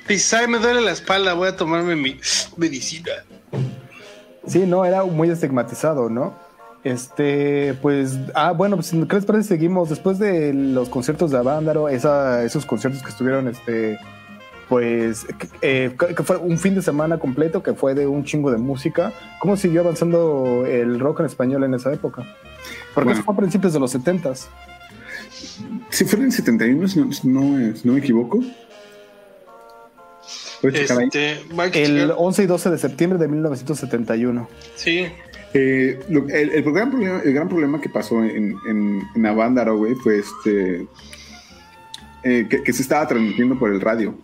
[0.08, 2.16] dices, ay, me duele la espalda, voy a tomarme mi
[2.58, 3.10] medicina.
[4.46, 6.36] sí, no, era muy estigmatizado, ¿no?
[6.84, 9.48] Este, pues, ah, bueno, pues, ¿qué les parece?
[9.48, 13.98] Seguimos después de los conciertos de Avándaro, esos conciertos que estuvieron, este,
[14.74, 18.50] pues, que, eh, que fue un fin de semana completo, que fue de un chingo
[18.50, 19.14] de música.
[19.40, 22.24] ¿Cómo siguió avanzando el rock en español en esa época?
[22.96, 23.12] Porque Bueno.
[23.12, 24.50] eso fue a principios de los setentas.
[25.90, 28.40] Si fuera en 71, si no, si no, eh, si no me equivoco.
[30.64, 32.16] Este, El checar.
[32.18, 34.48] 11 y 12 de septiembre de 1971.
[34.76, 35.06] Sí,
[35.56, 39.78] Eh, lo- el, el gran problema, el gran problema que pasó en, en, en Avándaro,
[39.78, 40.88] güey, fue este.
[42.24, 44.16] eh, que, que se estaba transmitiendo por el radio.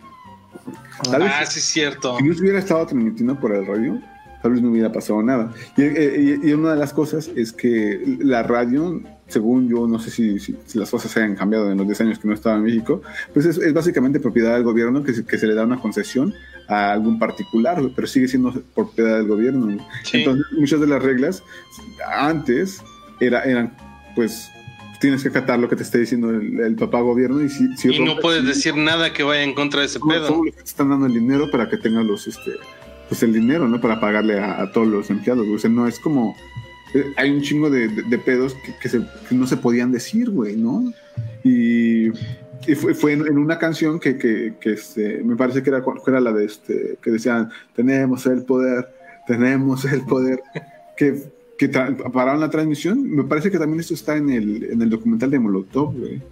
[1.10, 2.16] Tal vez ah, sí es cierto.
[2.18, 4.00] si se hubiera estado transmitiendo por el radio,
[4.42, 5.52] tal vez no hubiera pasado nada.
[5.76, 9.98] Y, eh, y- y una de las cosas es que la radio, según yo, no
[9.98, 12.34] sé si, si- si las cosas se han cambiado en los 10 años que no
[12.34, 13.02] estaba en México,
[13.34, 16.32] pues es, es básicamente propiedad del gobierno que se, que se le da una concesión
[16.68, 19.76] a algún particular, pero sigue siendo propiedad del gobierno.
[20.04, 20.18] Sí.
[20.18, 21.42] Entonces, muchas de las reglas
[22.12, 22.82] antes
[23.20, 23.76] era, eran,
[24.14, 24.48] pues,
[25.00, 27.94] tienes que acatar lo que te esté diciendo el, el papá gobierno y si, si
[27.94, 30.28] Y no puedes decir nada que vaya en contra de ese pedo.
[30.28, 32.52] solo les están dando el dinero para que tengan los, este,
[33.08, 33.80] pues el dinero, ¿no?
[33.80, 35.56] Para pagarle a, a todos los empleados, güey.
[35.56, 36.36] O sea, no es como,
[36.94, 39.90] eh, hay un chingo de, de- de pedos que, que se- que no se podían
[39.90, 40.92] decir, güey, ¿no?
[41.42, 42.08] Y,
[42.66, 45.82] y fue, fue en, en una canción que, que, que, este, me parece que era,
[46.06, 48.86] era la de este, que decían, tenemos el poder,
[49.26, 50.40] tenemos el poder,
[50.96, 53.02] que, que pararon la transmisión.
[53.10, 56.22] Me parece que también esto está en el, en el documental de Molotov, güey.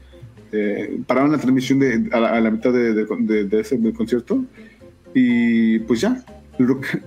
[0.53, 4.43] Eh, pararon la transmisión de, a, la, a la mitad de, de- ese del concierto
[5.15, 6.25] y pues ya,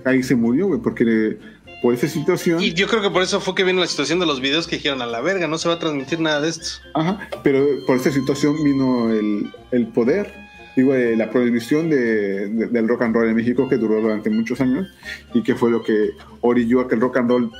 [0.04, 1.36] ahí se murió, güey, porque
[1.82, 4.26] por esa situación, Y yo creo que por eso fue que vino la situación de
[4.26, 6.66] los videos que dijeron a la verga, no se va a transmitir nada de esto.
[6.94, 10.32] ajá, pero por esa situación vino el, el poder,
[10.76, 14.30] digo, eh, la prohibición de, de- del rock and roll en México que duró durante
[14.30, 14.86] muchos años
[15.34, 17.50] y que fue lo que orilló a que el rock and roll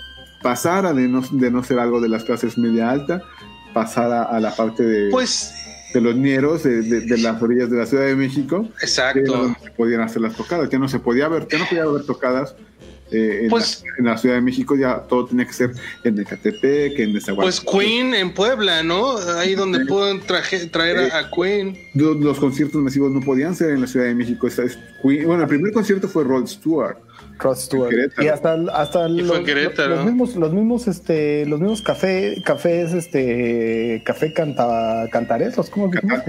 [0.42, 3.22] pasara de no, de no ser algo de las clases media alta,
[3.72, 5.54] pasara a la parte de, Pues,
[5.94, 8.68] de los ñeros de, de- de las orillas de la Ciudad de México.
[8.78, 9.32] que exacto.
[9.32, 10.68] donde se podían hacer las tocadas.
[10.70, 12.54] Ya no se podía ver, ya no podía haber tocadas
[13.10, 14.74] eh, en, Pues- la, en la Ciudad de México.
[14.74, 15.72] Ya todo tenía que ser
[16.04, 17.78] en Ecatepec, en Pues Nezahualcóyotl.
[17.78, 19.16] Queen en Puebla, ¿no?
[19.38, 21.76] Ahí donde pueden traje- traer a, a Queen.
[21.94, 24.46] Los, los conciertos masivos no podían ser en la Ciudad de México.
[24.46, 26.96] Esta es Queen- bueno, el primer concierto fue Rod Stewart.
[27.42, 27.92] Rod Stewart.
[28.18, 34.02] Y hasta, hasta Y los, los mismos, los mismos, este, los mismos café, cafés, este,
[34.04, 36.20] café canta, cantares, ¿los cómo dijimos?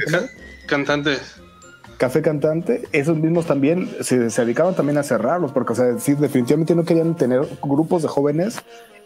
[0.65, 1.42] Cantantes.
[2.03, 6.15] Café cantante, esos mismos también se, se dedicaban también a cerrarlos, porque, o sea, sí,
[6.15, 8.57] definitivamente no querían tener grupos de jóvenes.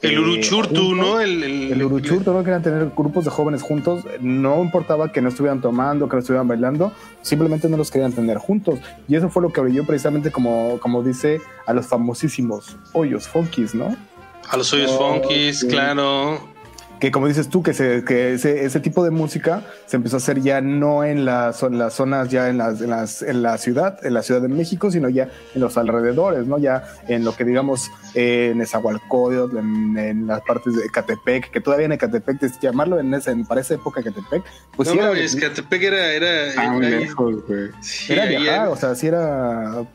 [0.01, 0.95] El eh, Uruchurtu.
[0.95, 1.19] ¿no?
[1.19, 5.29] El, el, El Uruchurtu no querían tener grupos de jóvenes juntos, no importaba que no
[5.29, 6.91] estuvieran tomando, que no estuvieran bailando,
[7.21, 8.79] simplemente no los querían tener juntos.
[9.07, 13.75] Y eso fue lo que brilló precisamente como, como dice a los famosísimos hoyos funkis,
[13.75, 13.95] ¿no?
[14.49, 15.67] A los hoyos Oh, funkies, sí.
[15.67, 16.39] claro.
[16.99, 20.17] Que como dices tú, que, se, que ese, ese tipo de música se empezó a
[20.17, 23.57] hacer ya no en las, en las zonas, ya en las, en las, en la
[23.57, 26.57] ciudad, en la Ciudad de México, sino ya en los alrededores, ¿no?
[26.57, 31.61] Ya en lo que digamos eh, en Esahualcóyotl, en, en las partes de Ecatepec, que
[31.61, 34.43] todavía en Ecatepec, es llamarlo en esa, en, para esa época Ecatepec,
[34.75, 36.13] pues no, sí era, mames, Catepec era.
[36.13, 36.27] era,
[36.57, 37.69] Ah, lejos, güey.
[37.81, 39.85] sí, era viajar, o sea, sí era...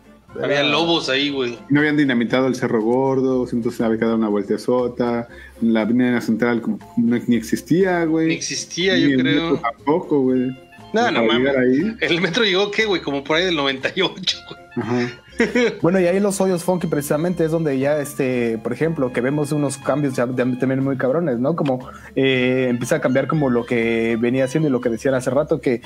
[0.40, 1.58] había lobos ahí, güey.
[1.68, 5.28] No habían dinamitado el Cerro Gordo, entonces había que dar una vuelta sota.
[5.60, 8.28] La avenida central como no, ni existía, güey.
[8.28, 9.50] Ni existía, Ni yo el creo.
[9.50, 10.56] metro tampoco, güey.
[10.92, 11.56] No, no mames.
[11.56, 11.96] ahí.
[12.00, 13.00] El metro llegó, ¿qué, güey?
[13.00, 14.60] Como por ahí del 98, güey.
[14.76, 15.18] Ajá.
[15.80, 19.50] Bueno, y ahí los hoyos funky precisamente es donde ya, este, por ejemplo, que vemos
[19.50, 21.56] unos cambios ya también muy cabrones, ¿no?
[21.56, 25.30] Como eh, empieza a cambiar como lo que venía haciendo y lo que decían hace
[25.30, 25.80] rato, que,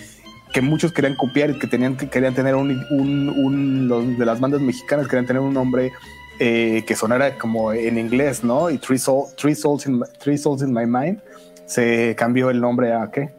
[0.52, 4.24] que muchos querían copiar y que tenían que querían tener un, un, un- los de
[4.26, 5.92] las bandas mexicanas querían tener un nombre
[6.38, 8.70] eh, que sonara como en inglés, ¿no?
[8.70, 11.18] Y Three, Soul- Three Souls in, Three Souls in My Mind
[11.66, 13.30] se cambió el nombre a ¿qué?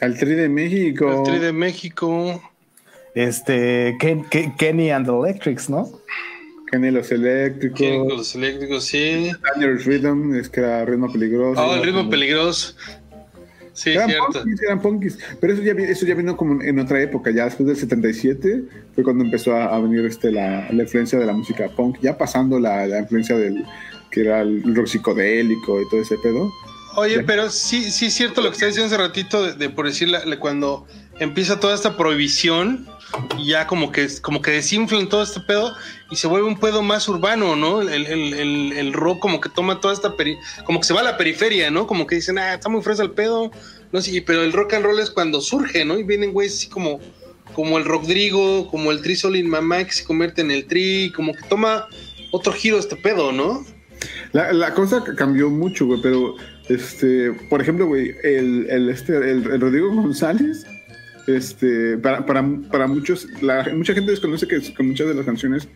[0.00, 1.10] Al Tri de México.
[1.10, 2.40] El Tri de México.
[3.14, 5.90] Este, Ken- Ken- Kenny and the Electrics, ¿no?
[6.70, 7.78] Kenny los eléctricos.
[7.78, 8.84] ¿Quién con los eléctricos?
[8.84, 9.30] Sí.
[9.54, 11.60] Dangerous Rhythm, es que era ritmo peligroso.
[11.60, 12.74] Oh, el ritmo peligroso.
[13.78, 14.32] Sí, Eran cierto.
[14.42, 15.18] punkis, eran punkis.
[15.40, 18.64] Pero eso ya, eso ya vino como en otra época, ya después del 77
[18.94, 22.18] fue cuando empezó a, a venir este, la, la influencia de la música punk, ya
[22.18, 23.64] pasando la, la influencia del
[24.10, 26.50] que era el rock psicodélico y todo ese pedo.
[26.96, 29.86] Oye, pero sí, sí es cierto lo que está diciendo hace ratito de, de por
[29.86, 30.86] decir la- cuando
[31.20, 32.86] empieza toda esta prohibición,
[33.44, 35.74] ya como que como que desinflan todo este pedo
[36.10, 37.80] y se vuelve un pedo más urbano, ¿no?
[37.82, 41.04] El, el- el- rock como que toma toda esta peri- como que se va a
[41.04, 41.86] la periferia, ¿no?
[41.86, 43.50] Como que dicen, ah, está muy fresa el pedo,
[43.92, 45.98] no sé, y- pero el rock and roll es cuando surge, ¿no?
[45.98, 47.00] Y vienen güeyes así como
[47.54, 51.32] como el Rodrigo, como el Tri Solin Mamá que se convierte en el Tri, como
[51.32, 51.86] que toma
[52.30, 53.64] otro giro este pedo, ¿no?
[54.32, 56.36] La, la cosa cambió mucho, güey, pero
[56.68, 60.66] este, por ejemplo, güey, el, el, este, el Rodrigo González,
[61.28, 65.68] este, para, para, para muchos, la, mucha gente desconoce que, que muchas de las canciones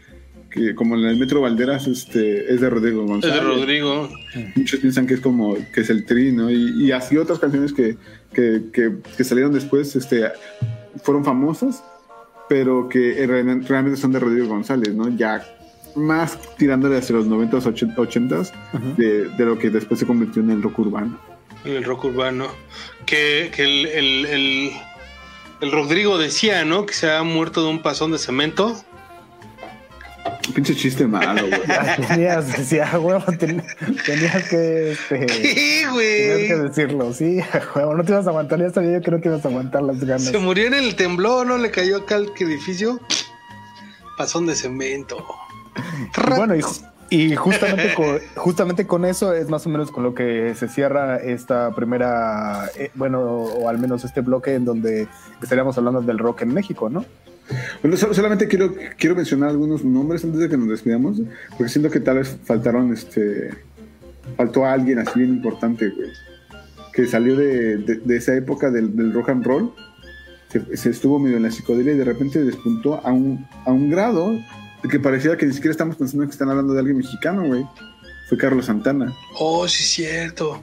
[0.50, 3.36] que como en el Metro Valderas este, es de Rodrigo Es González.
[3.36, 4.08] de Rodrigo.
[4.54, 6.50] muchos piensan que es como que es el tri, ¿no?
[6.50, 7.96] Y, y así otras canciones que,
[8.34, 10.30] que, que, que salieron después este,
[11.02, 11.82] fueron famosas,
[12.50, 15.08] pero que realmente realmente son de Rodrigo González, ¿no?
[15.16, 15.42] Ya
[15.96, 17.62] más tirándole hacia los 90s,
[17.96, 18.52] 80s,
[18.96, 21.18] de, de lo que después se convirtió en el rock urbano.
[21.64, 22.48] En el rock urbano.
[23.06, 24.70] Que, que el, el, el,
[25.62, 26.84] el Rodrigo decía, ¿no?
[26.86, 28.76] Que se ha muerto de un pasón de cemento.
[30.54, 31.60] Pinche chiste malo, güey.
[32.08, 33.64] Tenías, decía, "A huevo, ten-
[34.04, 36.48] tenías que, este, ¿Qué, tenías güey?
[36.48, 37.38] que decirlo, sí,
[37.76, 39.82] huevo, no te ibas a aguantar, ya sabía yo que no te ibas a aguantar
[39.82, 40.24] las ganas.
[40.24, 41.58] Se murió en el temblor, ¿no?
[41.58, 43.00] Le cayó acá al edificio.
[44.18, 45.24] Pasón de cemento.
[46.26, 50.02] Y bueno, y, ju- y justamente, con, justamente con eso es más o menos con
[50.02, 55.06] lo que se cierra esta primera, eh, bueno, o al menos este bloque en donde
[55.42, 57.04] estaríamos hablando del rock en México, ¿no?
[57.82, 61.20] Bueno, so- solamente quiero, quiero mencionar algunos nombres antes de que nos despidamos,
[61.56, 63.50] porque siento que tal vez faltaron, este,
[64.36, 66.08] faltó alguien así bien importante, güey,
[66.94, 69.74] que salió de, de- esa época del, del rock and roll,
[70.48, 73.90] se, se estuvo medio en la psicodelia y de repente despuntó a un, a un
[73.90, 74.38] grado
[74.90, 77.64] que parecía que ni siquiera estamos pensando que están hablando de alguien mexicano, güey.
[78.28, 79.12] Fue Carlos Santana.
[79.38, 80.62] Oh, sí, cierto.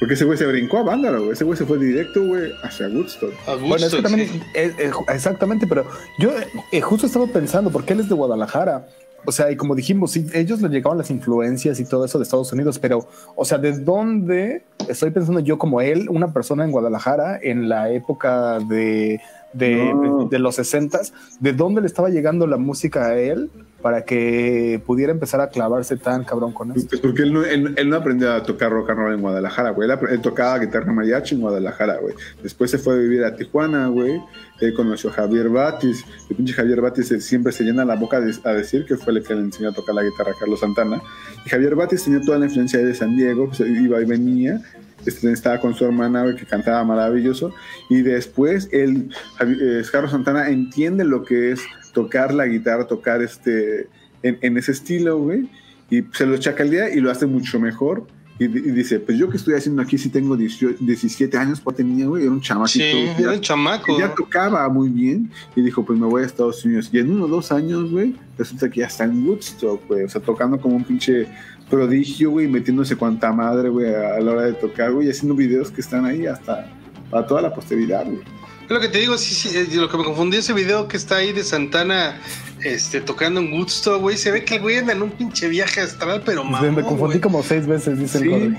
[0.00, 1.32] Porque ese güey se brincó a Bándaro, güey.
[1.32, 3.32] Ese güey se fue directo, güey, hacia Woodstock.
[3.46, 4.42] A Bueno, es que Woodstock, también sí.
[4.54, 5.86] es- es- exactamente, pero
[6.18, 6.30] yo
[6.72, 8.86] eh, justo estaba pensando, porque él es de Guadalajara.
[9.26, 12.24] O sea, y como dijimos, sí, ellos le llegaban las influencias y todo eso de
[12.24, 16.72] Estados Unidos, pero, o sea, ¿de dónde estoy pensando yo como él, una persona en
[16.72, 19.20] Guadalajara en la época de,
[19.54, 20.28] de, No.
[20.30, 21.00] de los 60
[21.40, 23.50] ¿De dónde le estaba llegando la música a él
[23.80, 26.88] para que pudiera empezar a clavarse tan cabrón con esto?
[26.88, 29.70] Pues porque él no, él, él no aprendió a tocar rock and roll en Guadalajara,
[29.70, 29.88] güey.
[30.10, 32.14] Él, tocaba guitarra mariachi en Guadalajara, güey.
[32.42, 34.20] Después se fue a vivir a Tijuana, güey.
[34.60, 36.02] Él conoció a Javier Batis.
[36.30, 39.12] El pinche Javier Batis eh, siempre se llena la boca de- a decir que fue
[39.12, 41.02] el que le enseñó a tocar la guitarra a Carlos Santana.
[41.44, 44.62] Y Javier Batis tenía toda la influencia de San Diego, pues, iba y venía.
[45.06, 47.52] Este, estaba con su hermana, güey, que cantaba maravilloso.
[47.90, 51.60] Y después él, Javi- eh, Carlos Santana entiende lo que es
[51.92, 53.88] tocar la guitarra, tocar este,
[54.22, 55.48] en, en ese estilo, güey
[55.90, 58.06] y se lo chacalea y lo hace mucho mejor.
[58.38, 61.76] Y, y dice, pues yo que estoy haciendo aquí si tengo 18 17 años, pues
[61.76, 62.84] tenía, güey, era un chamacito.
[62.84, 63.96] Sí, ya, era un chamaco.
[63.96, 66.88] ya tocaba muy bien y dijo, pues me voy a Estados Unidos.
[66.90, 70.08] Y en uno o dos años, güey, resulta que ya está en Woodstock, güey, o
[70.08, 71.28] sea, tocando como un pinche
[71.74, 75.80] prodigio, güey, metiéndose cuanta madre, güey, a la hora de tocar, güey, haciendo videos que
[75.80, 76.66] están ahí hasta
[77.10, 78.20] para toda la posteridad, güey.
[78.68, 81.16] Lo que te digo, sí, sí, eh, lo que me confundí ese video que está
[81.16, 82.18] ahí de Santana
[82.64, 84.16] este, tocando en Woodstock, güey.
[84.16, 87.04] Se ve que el güey anda en un pinche viaje astral, pero Me mamón, confundí
[87.14, 87.20] güey.
[87.20, 88.32] como seis veces, dice Sí.
[88.32, 88.56] el.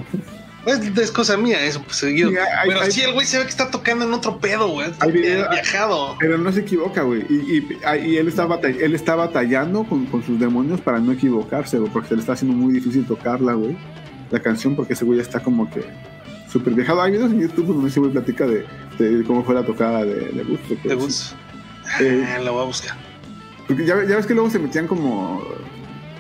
[0.66, 2.30] Es, es cosa mía eso, pues seguido.
[2.32, 4.68] Sí, hay- Pero hay- sí, el güey se ve que está tocando en otro pedo,
[4.70, 4.90] güey.
[5.00, 6.16] Hay video- viajado.
[6.20, 7.22] Pero no se equivoca, güey.
[7.30, 11.12] Y, y- y él, está batall- él está batallando con, con sus demonios para no
[11.12, 13.78] equivocarse, güey, porque se le está haciendo muy difícil tocarla, güey.
[14.32, 15.84] La canción, porque ese güey ya está como que
[16.52, 17.02] súper viajado.
[17.02, 18.66] Hay videos en YouTube donde ese güey platica de,
[18.98, 21.36] de cómo fue la tocada de, de Woodstock, De pero sí.
[22.00, 22.98] Eh, Ah, lo voy a buscar.
[23.68, 25.44] Porque ya, ya ves que luego se metían como.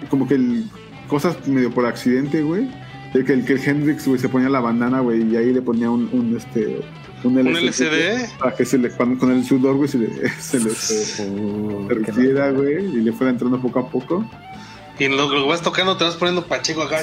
[0.09, 0.69] Como que el-
[1.07, 2.69] cosas medio por accidente, güey.
[3.15, 5.61] De que el, que el Hendrix, güey, se ponía la bandana, güey, y ahí le
[5.61, 6.81] ponía un, un este.
[7.23, 8.37] Un ¿Un LCD, LCD?
[8.37, 11.25] Para que se le, cuando- con el sudor, güey, se le, se le se
[11.87, 14.29] derritiera, güey, y le fuera entrando poco a poco.
[14.99, 16.99] Y lo, lo vas tocando, te vas poniendo pacheco acá.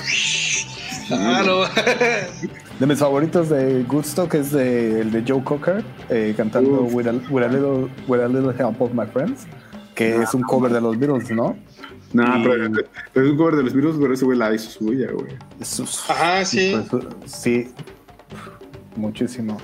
[1.09, 1.65] Claro.
[2.79, 7.13] De mis favoritos de Goodstock es de, el de Joe Cocker eh, cantando with a,
[7.31, 9.47] with, a little, with a Little Help of My Friends,
[9.95, 11.57] que es un cover de los Beatles, ¿no?
[12.13, 12.71] Nah, Y- pero,
[13.13, 15.33] pero es un cover de los virus, pero ese güey la hizo suya, güey.
[16.09, 16.75] Ajá, sí.
[16.91, 17.71] pues, sí,
[18.97, 19.57] muchísimo.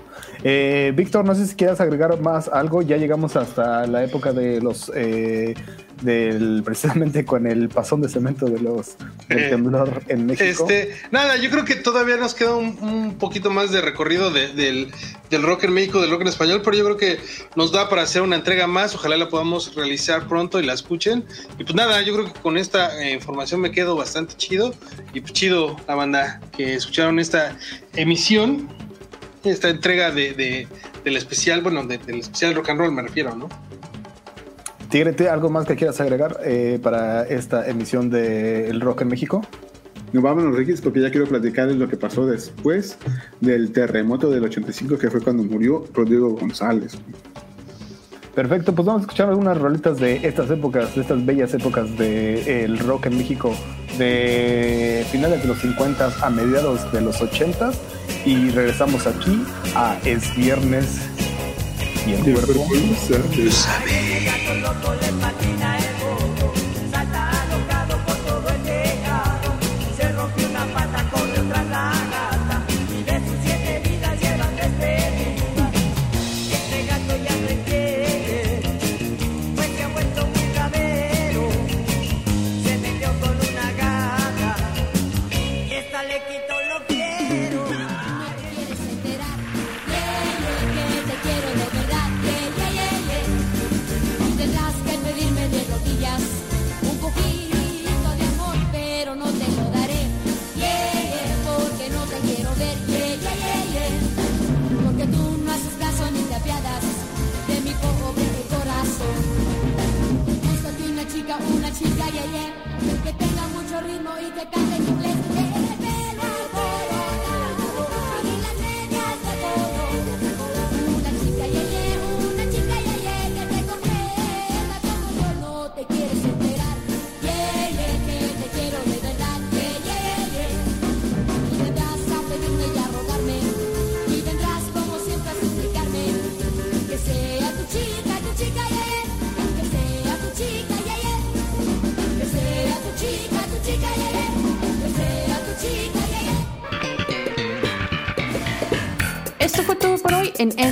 [0.43, 2.83] Eh, Víctor, no sé si quieras agregar más algo.
[2.83, 5.55] Ya llegamos hasta la época de los, eh,
[6.03, 8.97] del precisamente con el pasón de cemento de los
[9.29, 10.45] del Eh, temblor en México.
[10.69, 14.49] Este, nada, yo creo que todavía nos queda un, un poquito más de recorrido de-
[14.53, 14.91] del,
[15.31, 17.19] del rock en México, del rock en español, pero yo creo que
[17.57, 18.95] nos da para hacer una entrega más.
[18.95, 21.25] Ojalá la podamos realizar pronto y la escuchen.
[21.59, 24.75] Y pues nada, yo creo que con esta eh, información me quedo bastante chido.
[25.15, 27.57] Y pues chido la banda que escucharon esta
[27.95, 28.69] emisión,
[29.45, 30.69] esta entrega de, de-
[31.05, 33.49] del especial, bueno, de- del especial rock and roll me refiero, ¿no?
[34.91, 39.09] Tigre, ¿te- ¿algo más que quieras agregar eh, para esta emisión de El Rock en
[39.09, 39.43] México?
[40.13, 42.97] No, vámonos, Riquis, porque ya quiero platicarles lo que pasó después
[43.43, 46.97] del terremoto del 85, que fue cuando murió Rodrigo González.
[48.35, 52.79] Perfecto, pues vamos a escuchar algunas rolitas de estas épocas, de estas bellas épocas del
[52.79, 53.53] rock en México,
[53.99, 57.73] de finales de los 50 a mediados de los 80
[58.25, 59.43] y regresamos aquí
[59.75, 61.01] a Es Viernes
[62.07, 62.67] y el cuerpo.
[64.61, 65.08] loco le patina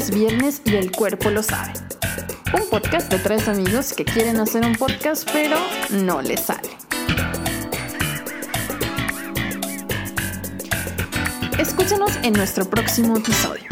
[0.07, 1.72] Es Viernes y el cuerpo lo sabe.
[2.54, 5.57] Un podcast de tres amigos que quieren hacer un podcast pero
[5.90, 6.68] no les sale.
[11.59, 13.65] Escúchanos en nuestro próximo episodio.